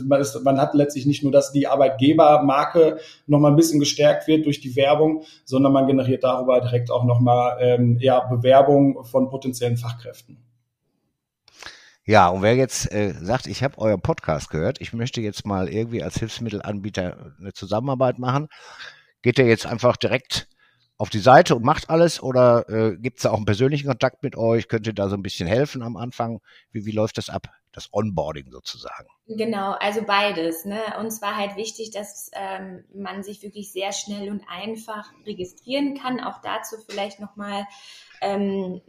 man, 0.44 0.62
hat 0.62 0.74
letztlich 0.74 1.06
nicht 1.06 1.24
nur, 1.24 1.32
dass 1.32 1.52
die 1.52 1.68
Arbeitgebermarke 1.68 3.00
noch 3.28 3.40
mal 3.40 3.50
ein 3.50 3.56
bisschen 3.56 3.80
gestärkt 3.80 4.28
wird 4.28 4.46
durch 4.46 4.62
die 4.62 4.76
Werbung, 4.76 5.24
sondern 5.46 5.74
man 5.74 5.88
generiert 5.88 6.24
darüber 6.24 6.62
direkt 6.62 6.92
auch 6.92 7.04
noch 7.04 7.20
mal 7.20 7.58
ähm, 7.60 7.98
ja, 8.00 8.22
Bewerbung 8.22 9.04
von 9.04 9.30
potenziellen 9.30 9.78
Fachkräften. 9.78 10.38
Ja, 12.06 12.30
und 12.30 12.42
wer 12.42 12.56
jetzt 12.56 12.92
äh, 12.92 13.14
sagt, 13.22 13.46
ich 13.46 13.62
habe 13.62 13.78
euer 13.78 13.98
Podcast 13.98 14.50
gehört, 14.50 14.80
ich 14.82 14.94
möchte 14.94 15.22
jetzt 15.22 15.46
mal 15.46 15.68
irgendwie 15.68 16.02
als 16.02 16.18
Hilfsmittelanbieter 16.18 17.34
eine 17.40 17.54
Zusammenarbeit 17.54 18.18
machen, 18.18 18.48
geht 19.22 19.38
der 19.38 19.48
jetzt 19.48 19.66
einfach 19.66 19.98
direkt 19.98 20.48
auf 21.00 21.10
die 21.10 21.20
Seite 21.20 21.56
und 21.56 21.64
macht 21.64 21.90
alles 21.90 22.22
oder 22.22 22.68
äh, 22.68 22.98
gibt 22.98 23.18
es 23.18 23.24
da 23.24 23.32
auch 23.32 23.38
einen 23.38 23.46
persönlichen 23.46 23.88
Kontakt 23.88 24.22
mit 24.22 24.36
euch? 24.36 24.68
Könnt 24.68 24.86
ihr 24.86 24.94
da 24.94 25.08
so 25.08 25.16
ein 25.16 25.24
bisschen 25.24 25.48
helfen 25.48 25.82
am 25.82 25.96
Anfang? 25.96 26.42
Wie, 26.72 26.86
wie 26.86 26.92
läuft 26.92 27.18
das 27.18 27.30
ab? 27.30 27.48
Das 27.72 27.88
Onboarding 27.94 28.52
sozusagen. 28.52 29.08
Genau, 29.28 29.74
also 29.74 30.02
beides. 30.02 30.66
Ne? 30.66 30.82
Uns 31.00 31.22
war 31.22 31.38
halt 31.38 31.56
wichtig, 31.56 31.92
dass 31.92 32.32
ähm, 32.34 32.84
man 32.94 33.24
sich 33.24 33.44
wirklich 33.44 33.72
sehr 33.72 33.94
schnell 33.94 34.30
und 34.30 34.44
einfach 34.50 35.10
registrieren 35.26 35.98
kann. 35.98 36.20
Auch 36.20 36.42
dazu 36.42 36.76
vielleicht 36.90 37.20
nochmal 37.20 37.66
ähm, 38.22 38.82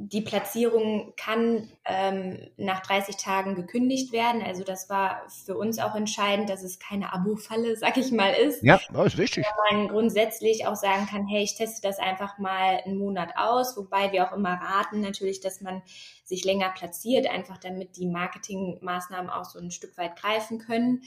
die 0.00 0.20
Platzierung 0.20 1.12
kann 1.16 1.72
ähm, 1.84 2.38
nach 2.56 2.86
30 2.86 3.16
Tagen 3.16 3.56
gekündigt 3.56 4.12
werden. 4.12 4.42
Also 4.42 4.62
das 4.62 4.88
war 4.88 5.22
für 5.44 5.56
uns 5.56 5.80
auch 5.80 5.96
entscheidend, 5.96 6.48
dass 6.48 6.62
es 6.62 6.78
keine 6.78 7.12
Abo-Falle, 7.12 7.76
sag 7.76 7.96
ich 7.96 8.12
mal, 8.12 8.32
ist. 8.32 8.62
Ja, 8.62 8.80
das 8.92 9.06
ist 9.06 9.18
wichtig. 9.18 9.44
Wo 9.44 9.76
man 9.76 9.88
grundsätzlich 9.88 10.68
auch 10.68 10.76
sagen 10.76 11.06
kann, 11.06 11.26
hey, 11.26 11.42
ich 11.42 11.56
teste 11.56 11.82
das 11.82 11.98
einfach 11.98 12.38
mal 12.38 12.80
einen 12.84 12.96
Monat 12.96 13.30
aus, 13.36 13.76
wobei 13.76 14.12
wir 14.12 14.28
auch 14.28 14.32
immer 14.32 14.52
raten 14.52 15.00
natürlich, 15.00 15.40
dass 15.40 15.60
man 15.60 15.82
sich 16.28 16.44
länger 16.44 16.70
platziert, 16.70 17.26
einfach 17.26 17.58
damit 17.58 17.96
die 17.96 18.06
Marketingmaßnahmen 18.06 19.30
auch 19.30 19.44
so 19.44 19.58
ein 19.58 19.70
Stück 19.70 19.96
weit 19.96 20.16
greifen 20.16 20.58
können. 20.58 21.02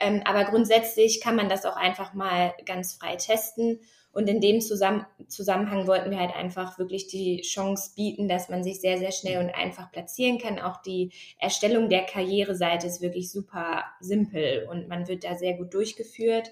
Ähm, 0.00 0.22
aber 0.24 0.44
grundsätzlich 0.44 1.20
kann 1.20 1.36
man 1.36 1.48
das 1.48 1.64
auch 1.64 1.76
einfach 1.76 2.14
mal 2.14 2.54
ganz 2.66 2.94
frei 2.94 3.16
testen. 3.16 3.80
Und 4.12 4.28
in 4.28 4.40
dem 4.40 4.60
Zusammen 4.60 5.06
Zusammenhang 5.28 5.86
wollten 5.86 6.10
wir 6.10 6.18
halt 6.18 6.34
einfach 6.34 6.78
wirklich 6.78 7.06
die 7.08 7.42
Chance 7.42 7.92
bieten, 7.94 8.28
dass 8.28 8.48
man 8.48 8.64
sich 8.64 8.80
sehr, 8.80 8.98
sehr 8.98 9.12
schnell 9.12 9.38
und 9.38 9.50
einfach 9.50 9.90
platzieren 9.92 10.38
kann. 10.38 10.58
Auch 10.58 10.82
die 10.82 11.12
Erstellung 11.38 11.88
der 11.88 12.04
Karriereseite 12.04 12.86
ist 12.86 13.00
wirklich 13.00 13.30
super 13.30 13.84
simpel 14.00 14.66
und 14.70 14.88
man 14.88 15.08
wird 15.08 15.24
da 15.24 15.36
sehr 15.36 15.54
gut 15.54 15.72
durchgeführt. 15.74 16.50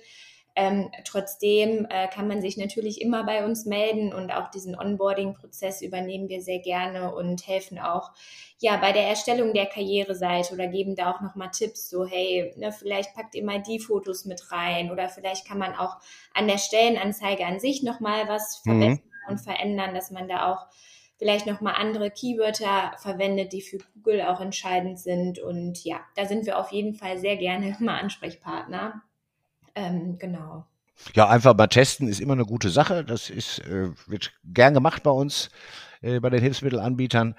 Ähm, 0.58 0.90
trotzdem 1.04 1.86
äh, 1.90 2.08
kann 2.08 2.28
man 2.28 2.40
sich 2.40 2.56
natürlich 2.56 3.02
immer 3.02 3.24
bei 3.24 3.44
uns 3.44 3.66
melden 3.66 4.14
und 4.14 4.30
auch 4.30 4.50
diesen 4.50 4.74
Onboarding-Prozess 4.74 5.82
übernehmen 5.82 6.30
wir 6.30 6.40
sehr 6.40 6.60
gerne 6.60 7.14
und 7.14 7.46
helfen 7.46 7.78
auch 7.78 8.12
ja 8.58 8.78
bei 8.78 8.92
der 8.92 9.06
Erstellung 9.06 9.52
der 9.52 9.66
Karriereseite 9.66 10.54
oder 10.54 10.66
geben 10.66 10.96
da 10.96 11.12
auch 11.12 11.20
nochmal 11.20 11.50
Tipps, 11.50 11.90
so 11.90 12.06
hey, 12.06 12.54
ne, 12.56 12.72
vielleicht 12.72 13.14
packt 13.14 13.34
ihr 13.34 13.44
mal 13.44 13.60
die 13.60 13.78
Fotos 13.78 14.24
mit 14.24 14.50
rein 14.50 14.90
oder 14.90 15.10
vielleicht 15.10 15.46
kann 15.46 15.58
man 15.58 15.74
auch 15.74 15.98
an 16.32 16.48
der 16.48 16.56
Stellenanzeige 16.56 17.44
an 17.44 17.60
sich 17.60 17.82
nochmal 17.82 18.26
was 18.26 18.62
mhm. 18.64 18.70
verbessern 18.70 19.04
mhm. 19.26 19.32
und 19.32 19.38
verändern, 19.38 19.94
dass 19.94 20.10
man 20.10 20.26
da 20.26 20.52
auch 20.52 20.66
vielleicht 21.18 21.46
nochmal 21.46 21.74
andere 21.76 22.10
Keywörter 22.10 22.94
verwendet, 22.98 23.52
die 23.52 23.60
für 23.60 23.78
Google 23.94 24.22
auch 24.22 24.40
entscheidend 24.40 24.98
sind. 24.98 25.38
Und 25.38 25.84
ja, 25.84 26.00
da 26.14 26.26
sind 26.26 26.46
wir 26.46 26.58
auf 26.58 26.72
jeden 26.72 26.94
Fall 26.94 27.18
sehr 27.18 27.36
gerne 27.36 27.76
immer 27.80 28.00
Ansprechpartner. 28.00 29.02
Ähm, 29.76 30.18
genau. 30.18 30.66
Ja, 31.14 31.28
einfach 31.28 31.54
mal 31.54 31.66
testen 31.68 32.08
ist 32.08 32.20
immer 32.20 32.32
eine 32.32 32.46
gute 32.46 32.70
Sache. 32.70 33.04
Das 33.04 33.30
ist, 33.30 33.60
äh, 33.60 33.90
wird 34.06 34.32
gern 34.44 34.74
gemacht 34.74 35.02
bei 35.02 35.10
uns, 35.10 35.50
äh, 36.00 36.18
bei 36.18 36.30
den 36.30 36.40
Hilfsmittelanbietern. 36.40 37.36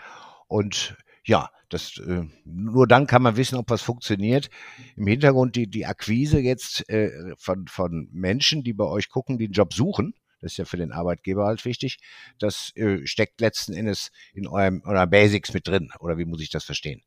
Und 0.48 0.96
ja, 1.26 1.50
das, 1.70 1.98
äh, 1.98 2.24
nur 2.46 2.88
dann 2.88 3.08
kann 3.08 3.24
man 3.24 3.36
wissen, 3.36 3.58
ob 3.58 3.70
was 3.70 3.82
funktioniert. 3.82 4.50
Im 4.96 5.08
Hintergrund 5.08 5.56
die, 5.56 5.68
die 5.68 5.86
Akquise 5.86 6.40
jetzt 6.40 6.88
äh, 6.90 7.12
von, 7.38 7.68
von 7.68 8.08
Menschen, 8.14 8.64
die 8.64 8.74
bei 8.74 8.86
euch 8.86 9.10
gucken, 9.10 9.38
die 9.38 9.46
einen 9.46 9.54
Job 9.54 9.74
suchen, 9.74 10.14
das 10.40 10.54
ist 10.54 10.58
ja 10.58 10.66
für 10.66 10.78
den 10.78 10.92
Arbeitgeber 10.92 11.46
halt 11.46 11.66
wichtig. 11.66 11.98
Das 12.38 12.72
äh, 12.76 13.06
steckt 13.08 13.42
letzten 13.42 13.74
Endes 13.74 14.12
in 14.34 14.48
eurem 14.48 14.84
oder 14.86 15.08
Basics 15.08 15.54
mit 15.54 15.68
drin. 15.68 15.90
Oder 16.00 16.18
wie 16.18 16.26
muss 16.26 16.42
ich 16.42 16.50
das 16.50 16.64
verstehen? 16.64 17.02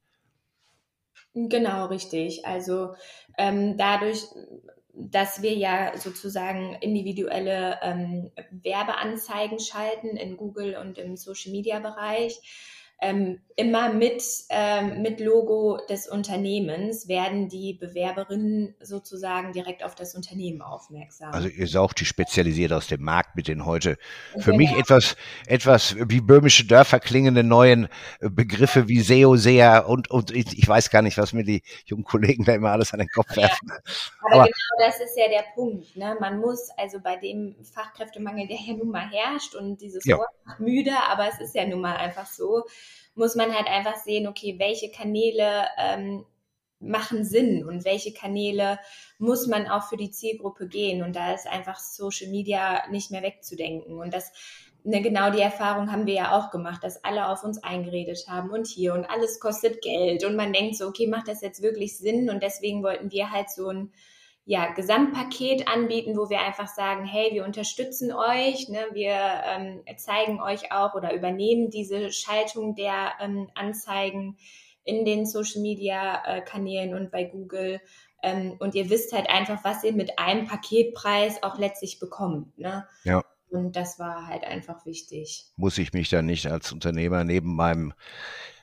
Genau, 1.33 1.87
richtig. 1.87 2.45
Also 2.45 2.95
ähm, 3.39 3.77
dadurch, 3.77 4.25
dass 4.95 5.43
wir 5.43 5.55
ja 5.55 5.97
sozusagen 5.97 6.75
individuelle 6.81 7.79
ähm, 7.83 8.31
Werbeanzeigen 8.51 9.59
schalten 9.59 10.17
in 10.17 10.37
Google 10.37 10.77
und 10.77 10.99
im 10.99 11.17
Social 11.17 11.53
Media 11.53 11.79
Bereich, 11.79 12.41
ähm, 13.01 13.41
immer 13.57 13.93
mit, 13.93 14.23
ähm, 14.49 15.03
mit 15.03 15.21
Logo 15.21 15.79
des 15.89 16.09
Unternehmens 16.09 17.09
werden 17.09 17.49
die 17.49 17.75
Bewerberinnen 17.75 18.75
sozusagen 18.81 19.53
direkt 19.53 19.85
auf 19.85 19.95
das 19.95 20.15
Unternehmen 20.15 20.63
aufmerksam. 20.63 21.33
Also 21.33 21.49
ihr 21.49 21.67
saugt 21.67 22.01
die 22.01 22.07
spezialisiert 22.07 22.73
aus 22.73 22.87
dem 22.87 23.03
Markt 23.03 23.37
mit 23.37 23.49
den 23.49 23.67
heute 23.67 23.99
für 24.39 24.53
genau. 24.53 24.57
mich 24.59 24.73
etwas, 24.73 25.17
etwas 25.47 25.97
wie 25.99 26.21
böhmische 26.21 26.67
Dörfer 26.67 27.01
klingende 27.01 27.43
neuen 27.43 27.89
äh, 28.21 28.31
Begriffe 28.31 28.89
wie 28.89 29.01
SEO, 29.01 29.37
SEA 29.37 29.81
und, 29.81 30.11
und 30.11 30.31
ich, 30.31 30.67
weiß 30.67 30.91
gar 30.91 31.03
nicht, 31.03 31.19
was 31.19 31.33
mir 31.33 31.45
die 31.45 31.63
jungen 31.85 32.05
Kollegen 32.05 32.45
da 32.45 32.55
immer 32.55 32.71
alles 32.71 32.93
an 32.93 33.01
den 33.01 33.09
Kopf 33.09 33.37
werfen. 33.37 33.71
Aber, 34.23 34.35
Aber 34.35 34.45
genau 34.45 34.87
das 34.87 35.01
ist 35.01 35.17
ja 35.17 35.29
der 35.29 35.45
Punkt. 35.55 35.97
Ne? 35.97 36.17
Man 36.21 36.39
muss 36.39 36.71
also 36.77 37.01
bei 37.01 37.17
dem 37.17 37.57
Fachkräftemangel, 37.75 38.47
der 38.47 38.59
ja 38.59 38.75
nun 38.75 38.91
mal 38.91 39.09
herrscht 39.11 39.55
und 39.55 39.81
dieses 39.81 40.05
ja. 40.05 40.17
Wort 40.17 40.31
müde, 40.59 40.93
aber 41.11 41.29
es 41.29 41.41
ist 41.41 41.55
ja 41.55 41.67
nun 41.67 41.81
mal 41.81 41.97
einfach 41.97 42.27
so, 42.27 42.65
muss 43.21 43.35
man 43.35 43.55
halt 43.55 43.69
einfach 43.69 43.97
sehen, 43.97 44.27
okay, 44.27 44.57
welche 44.59 44.91
Kanäle 44.91 45.67
ähm, 45.77 46.25
machen 46.81 47.23
Sinn 47.23 47.67
und 47.69 47.85
welche 47.85 48.15
Kanäle 48.15 48.79
muss 49.19 49.47
man 49.47 49.69
auch 49.69 49.91
für 49.91 49.99
die 49.99 50.11
Zielgruppe 50.11 50.67
gehen. 50.67 51.03
Und 51.03 51.15
da 51.15 51.35
ist 51.35 51.47
einfach 51.47 51.79
Social 51.79 52.29
Media 52.31 52.89
nicht 52.89 53.11
mehr 53.11 53.23
wegzudenken. 53.23 53.99
Und 53.99 54.15
das, 54.15 54.33
ne, 54.85 55.03
genau 55.03 55.31
die 55.31 55.43
Erfahrung 55.43 55.93
haben 55.93 56.07
wir 56.07 56.15
ja 56.15 56.39
auch 56.39 56.51
gemacht, 56.51 56.83
dass 56.83 57.05
alle 57.05 57.29
auf 57.29 57.45
uns 57.45 57.63
eingeredet 57.63 58.25
haben 58.27 58.49
und 58.51 58.67
hier 58.67 58.95
und 58.95 59.05
alles 59.05 59.39
kostet 59.39 59.83
Geld. 59.83 60.25
Und 60.25 60.35
man 60.35 60.55
denkt 60.55 60.77
so, 60.77 60.87
okay, 60.87 61.07
macht 61.07 61.29
das 61.29 61.43
jetzt 61.43 61.63
wirklich 61.63 61.99
Sinn? 61.99 62.31
Und 62.31 62.43
deswegen 62.43 62.83
wollten 62.83 63.13
wir 63.13 63.31
halt 63.31 63.51
so 63.51 63.69
ein 63.69 63.93
ja, 64.51 64.73
Gesamtpaket 64.73 65.69
anbieten, 65.69 66.17
wo 66.17 66.29
wir 66.29 66.41
einfach 66.41 66.67
sagen, 66.67 67.05
hey, 67.05 67.31
wir 67.33 67.45
unterstützen 67.45 68.13
euch, 68.13 68.69
ne, 68.69 68.85
wir 68.95 69.15
ähm, 69.47 69.85
zeigen 69.97 70.43
euch 70.43 70.73
auch 70.73 70.95
oder 70.95 71.15
übernehmen 71.15 71.71
diese 71.71 72.11
Schaltung 72.11 72.75
der 72.75 73.13
ähm, 73.21 73.49
Anzeigen 73.55 74.39
in 74.83 75.05
den 75.05 75.25
Social 75.25 75.63
Media 75.63 76.21
äh, 76.27 76.41
Kanälen 76.41 76.95
und 76.95 77.13
bei 77.13 77.23
Google. 77.23 77.81
Ähm, 78.25 78.57
und 78.59 78.75
ihr 78.75 78.91
wisst 78.91 79.13
halt 79.13 79.31
einfach, 79.31 79.63
was 79.63 79.85
ihr 79.85 79.93
mit 79.93 80.19
einem 80.19 80.49
Paketpreis 80.49 81.45
auch 81.45 81.57
letztlich 81.57 82.01
bekommt. 82.01 82.59
Ne? 82.59 82.89
Ja. 83.05 83.23
Und 83.51 83.77
das 83.77 84.01
war 84.01 84.27
halt 84.27 84.43
einfach 84.43 84.85
wichtig. 84.85 85.45
Muss 85.55 85.79
ich 85.79 85.93
mich 85.93 86.09
dann 86.09 86.27
nicht 86.27 86.49
als 86.49 86.73
Unternehmer 86.73 87.23
neben 87.23 87.55
meinem 87.55 87.95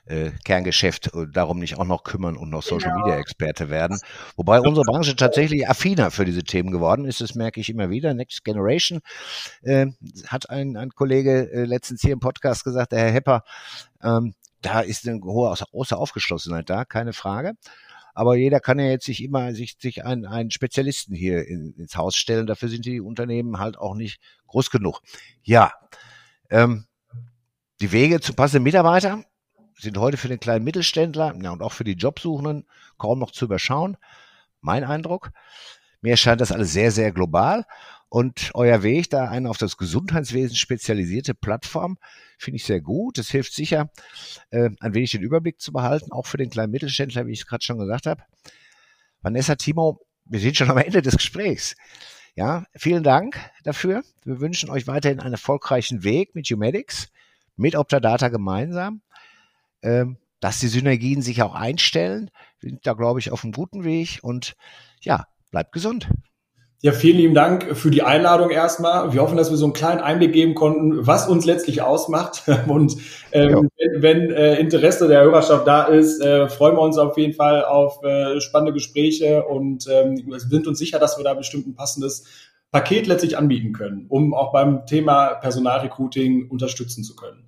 äh, 0.08 0.30
Kerngeschäft 0.44 1.14
äh, 1.14 1.26
darum 1.30 1.58
nicht 1.58 1.78
auch 1.78 1.84
noch 1.84 2.04
kümmern 2.04 2.36
und 2.36 2.50
noch 2.50 2.62
Social 2.62 2.92
genau. 2.92 3.06
Media 3.06 3.18
Experte 3.18 3.70
werden. 3.70 3.98
Wobei 4.36 4.60
unsere 4.60 4.84
Branche 4.84 5.16
tatsächlich 5.16 5.68
affiner 5.68 6.10
für 6.10 6.24
diese 6.24 6.42
Themen 6.42 6.70
geworden 6.70 7.04
ist. 7.04 7.20
Das 7.20 7.34
merke 7.34 7.60
ich 7.60 7.68
immer 7.70 7.90
wieder. 7.90 8.14
Next 8.14 8.44
Generation 8.44 9.00
äh, 9.62 9.86
hat 10.26 10.50
ein, 10.50 10.76
ein 10.76 10.90
Kollege 10.90 11.50
äh, 11.52 11.64
letztens 11.64 12.00
hier 12.00 12.12
im 12.12 12.20
Podcast 12.20 12.64
gesagt, 12.64 12.92
der 12.92 13.00
Herr 13.00 13.12
Hepper, 13.12 13.44
ähm, 14.02 14.34
da 14.62 14.80
ist 14.80 15.06
eine 15.06 15.20
hohe 15.20 15.54
große 15.54 15.96
Aufgeschlossenheit 15.96 16.68
da, 16.68 16.84
keine 16.84 17.12
Frage. 17.12 17.54
Aber 18.14 18.34
jeder 18.34 18.58
kann 18.58 18.80
ja 18.80 18.86
jetzt 18.86 19.06
sich 19.06 19.22
immer 19.22 19.54
sich, 19.54 19.76
sich 19.78 20.04
einen, 20.04 20.26
einen 20.26 20.50
Spezialisten 20.50 21.14
hier 21.14 21.46
in, 21.46 21.74
ins 21.76 21.96
Haus 21.96 22.16
stellen. 22.16 22.48
Dafür 22.48 22.68
sind 22.68 22.84
die 22.84 23.00
Unternehmen 23.00 23.60
halt 23.60 23.78
auch 23.78 23.94
nicht 23.94 24.20
groß 24.48 24.70
genug. 24.70 25.00
Ja, 25.44 25.72
ähm, 26.50 26.86
die 27.80 27.92
Wege 27.92 28.20
zu 28.20 28.32
passenden 28.32 28.64
Mitarbeitern 28.64 29.24
sind 29.78 29.98
heute 29.98 30.16
für 30.16 30.28
den 30.28 30.40
kleinen 30.40 30.64
Mittelständler 30.64 31.34
ja, 31.40 31.50
und 31.50 31.62
auch 31.62 31.72
für 31.72 31.84
die 31.84 31.92
Jobsuchenden 31.92 32.66
kaum 32.98 33.18
noch 33.18 33.30
zu 33.30 33.44
überschauen. 33.44 33.96
Mein 34.60 34.84
Eindruck. 34.84 35.30
Mir 36.00 36.10
erscheint 36.10 36.40
das 36.40 36.52
alles 36.52 36.72
sehr, 36.72 36.90
sehr 36.90 37.12
global. 37.12 37.64
Und 38.08 38.50
euer 38.54 38.82
Weg, 38.82 39.10
da 39.10 39.28
eine 39.28 39.50
auf 39.50 39.58
das 39.58 39.76
Gesundheitswesen 39.76 40.56
spezialisierte 40.56 41.34
Plattform, 41.34 41.98
finde 42.38 42.56
ich 42.56 42.64
sehr 42.64 42.80
gut. 42.80 43.18
Das 43.18 43.28
hilft 43.28 43.52
sicher, 43.52 43.90
äh, 44.50 44.70
ein 44.80 44.94
wenig 44.94 45.10
den 45.10 45.22
Überblick 45.22 45.60
zu 45.60 45.72
behalten, 45.72 46.12
auch 46.12 46.26
für 46.26 46.38
den 46.38 46.50
kleinen 46.50 46.72
Mittelständler, 46.72 47.26
wie 47.26 47.32
ich 47.32 47.40
es 47.40 47.46
gerade 47.46 47.64
schon 47.64 47.78
gesagt 47.78 48.06
habe. 48.06 48.22
Vanessa, 49.20 49.56
Timo, 49.56 50.00
wir 50.24 50.40
sind 50.40 50.56
schon 50.56 50.70
am 50.70 50.78
Ende 50.78 51.02
des 51.02 51.16
Gesprächs. 51.16 51.76
Ja, 52.34 52.64
vielen 52.74 53.02
Dank 53.02 53.38
dafür. 53.64 54.02
Wir 54.24 54.40
wünschen 54.40 54.70
euch 54.70 54.86
weiterhin 54.86 55.20
einen 55.20 55.32
erfolgreichen 55.32 56.02
Weg 56.04 56.34
mit 56.34 56.46
Humedics, 56.46 57.08
mit 57.56 57.74
Optadata 57.74 58.28
gemeinsam 58.28 59.02
ähm, 59.82 60.18
dass 60.40 60.60
die 60.60 60.68
Synergien 60.68 61.22
sich 61.22 61.42
auch 61.42 61.54
einstellen. 61.54 62.30
Wir 62.60 62.70
sind 62.70 62.86
da, 62.86 62.92
glaube 62.92 63.20
ich, 63.20 63.32
auf 63.32 63.42
einem 63.44 63.52
guten 63.52 63.84
Weg 63.84 64.20
und 64.22 64.54
ja, 65.00 65.24
bleibt 65.50 65.72
gesund. 65.72 66.08
Ja, 66.80 66.92
vielen 66.92 67.16
lieben 67.16 67.34
Dank 67.34 67.76
für 67.76 67.90
die 67.90 68.04
Einladung 68.04 68.50
erstmal. 68.50 69.12
Wir 69.12 69.20
hoffen, 69.20 69.36
dass 69.36 69.50
wir 69.50 69.56
so 69.56 69.64
einen 69.64 69.72
kleinen 69.72 70.00
Einblick 70.00 70.32
geben 70.32 70.54
konnten, 70.54 71.08
was 71.08 71.26
uns 71.26 71.44
letztlich 71.44 71.82
ausmacht. 71.82 72.44
Und 72.68 72.96
ähm, 73.32 73.68
wenn, 73.76 74.02
wenn 74.02 74.30
äh, 74.30 74.60
Interesse 74.60 75.08
der 75.08 75.22
Hörerschaft 75.22 75.66
da 75.66 75.84
ist, 75.84 76.20
äh, 76.20 76.48
freuen 76.48 76.76
wir 76.76 76.82
uns 76.82 76.96
auf 76.96 77.18
jeden 77.18 77.34
Fall 77.34 77.64
auf 77.64 78.00
äh, 78.04 78.40
spannende 78.40 78.72
Gespräche 78.72 79.44
und 79.44 79.88
ähm, 79.90 80.22
sind 80.36 80.68
uns 80.68 80.78
sicher, 80.78 81.00
dass 81.00 81.18
wir 81.18 81.24
da 81.24 81.34
bestimmt 81.34 81.66
ein 81.66 81.74
passendes 81.74 82.26
Paket 82.70 83.08
letztlich 83.08 83.36
anbieten 83.36 83.72
können, 83.72 84.06
um 84.08 84.32
auch 84.32 84.52
beim 84.52 84.86
Thema 84.86 85.34
Personalrecruiting 85.34 86.48
unterstützen 86.48 87.02
zu 87.02 87.16
können. 87.16 87.47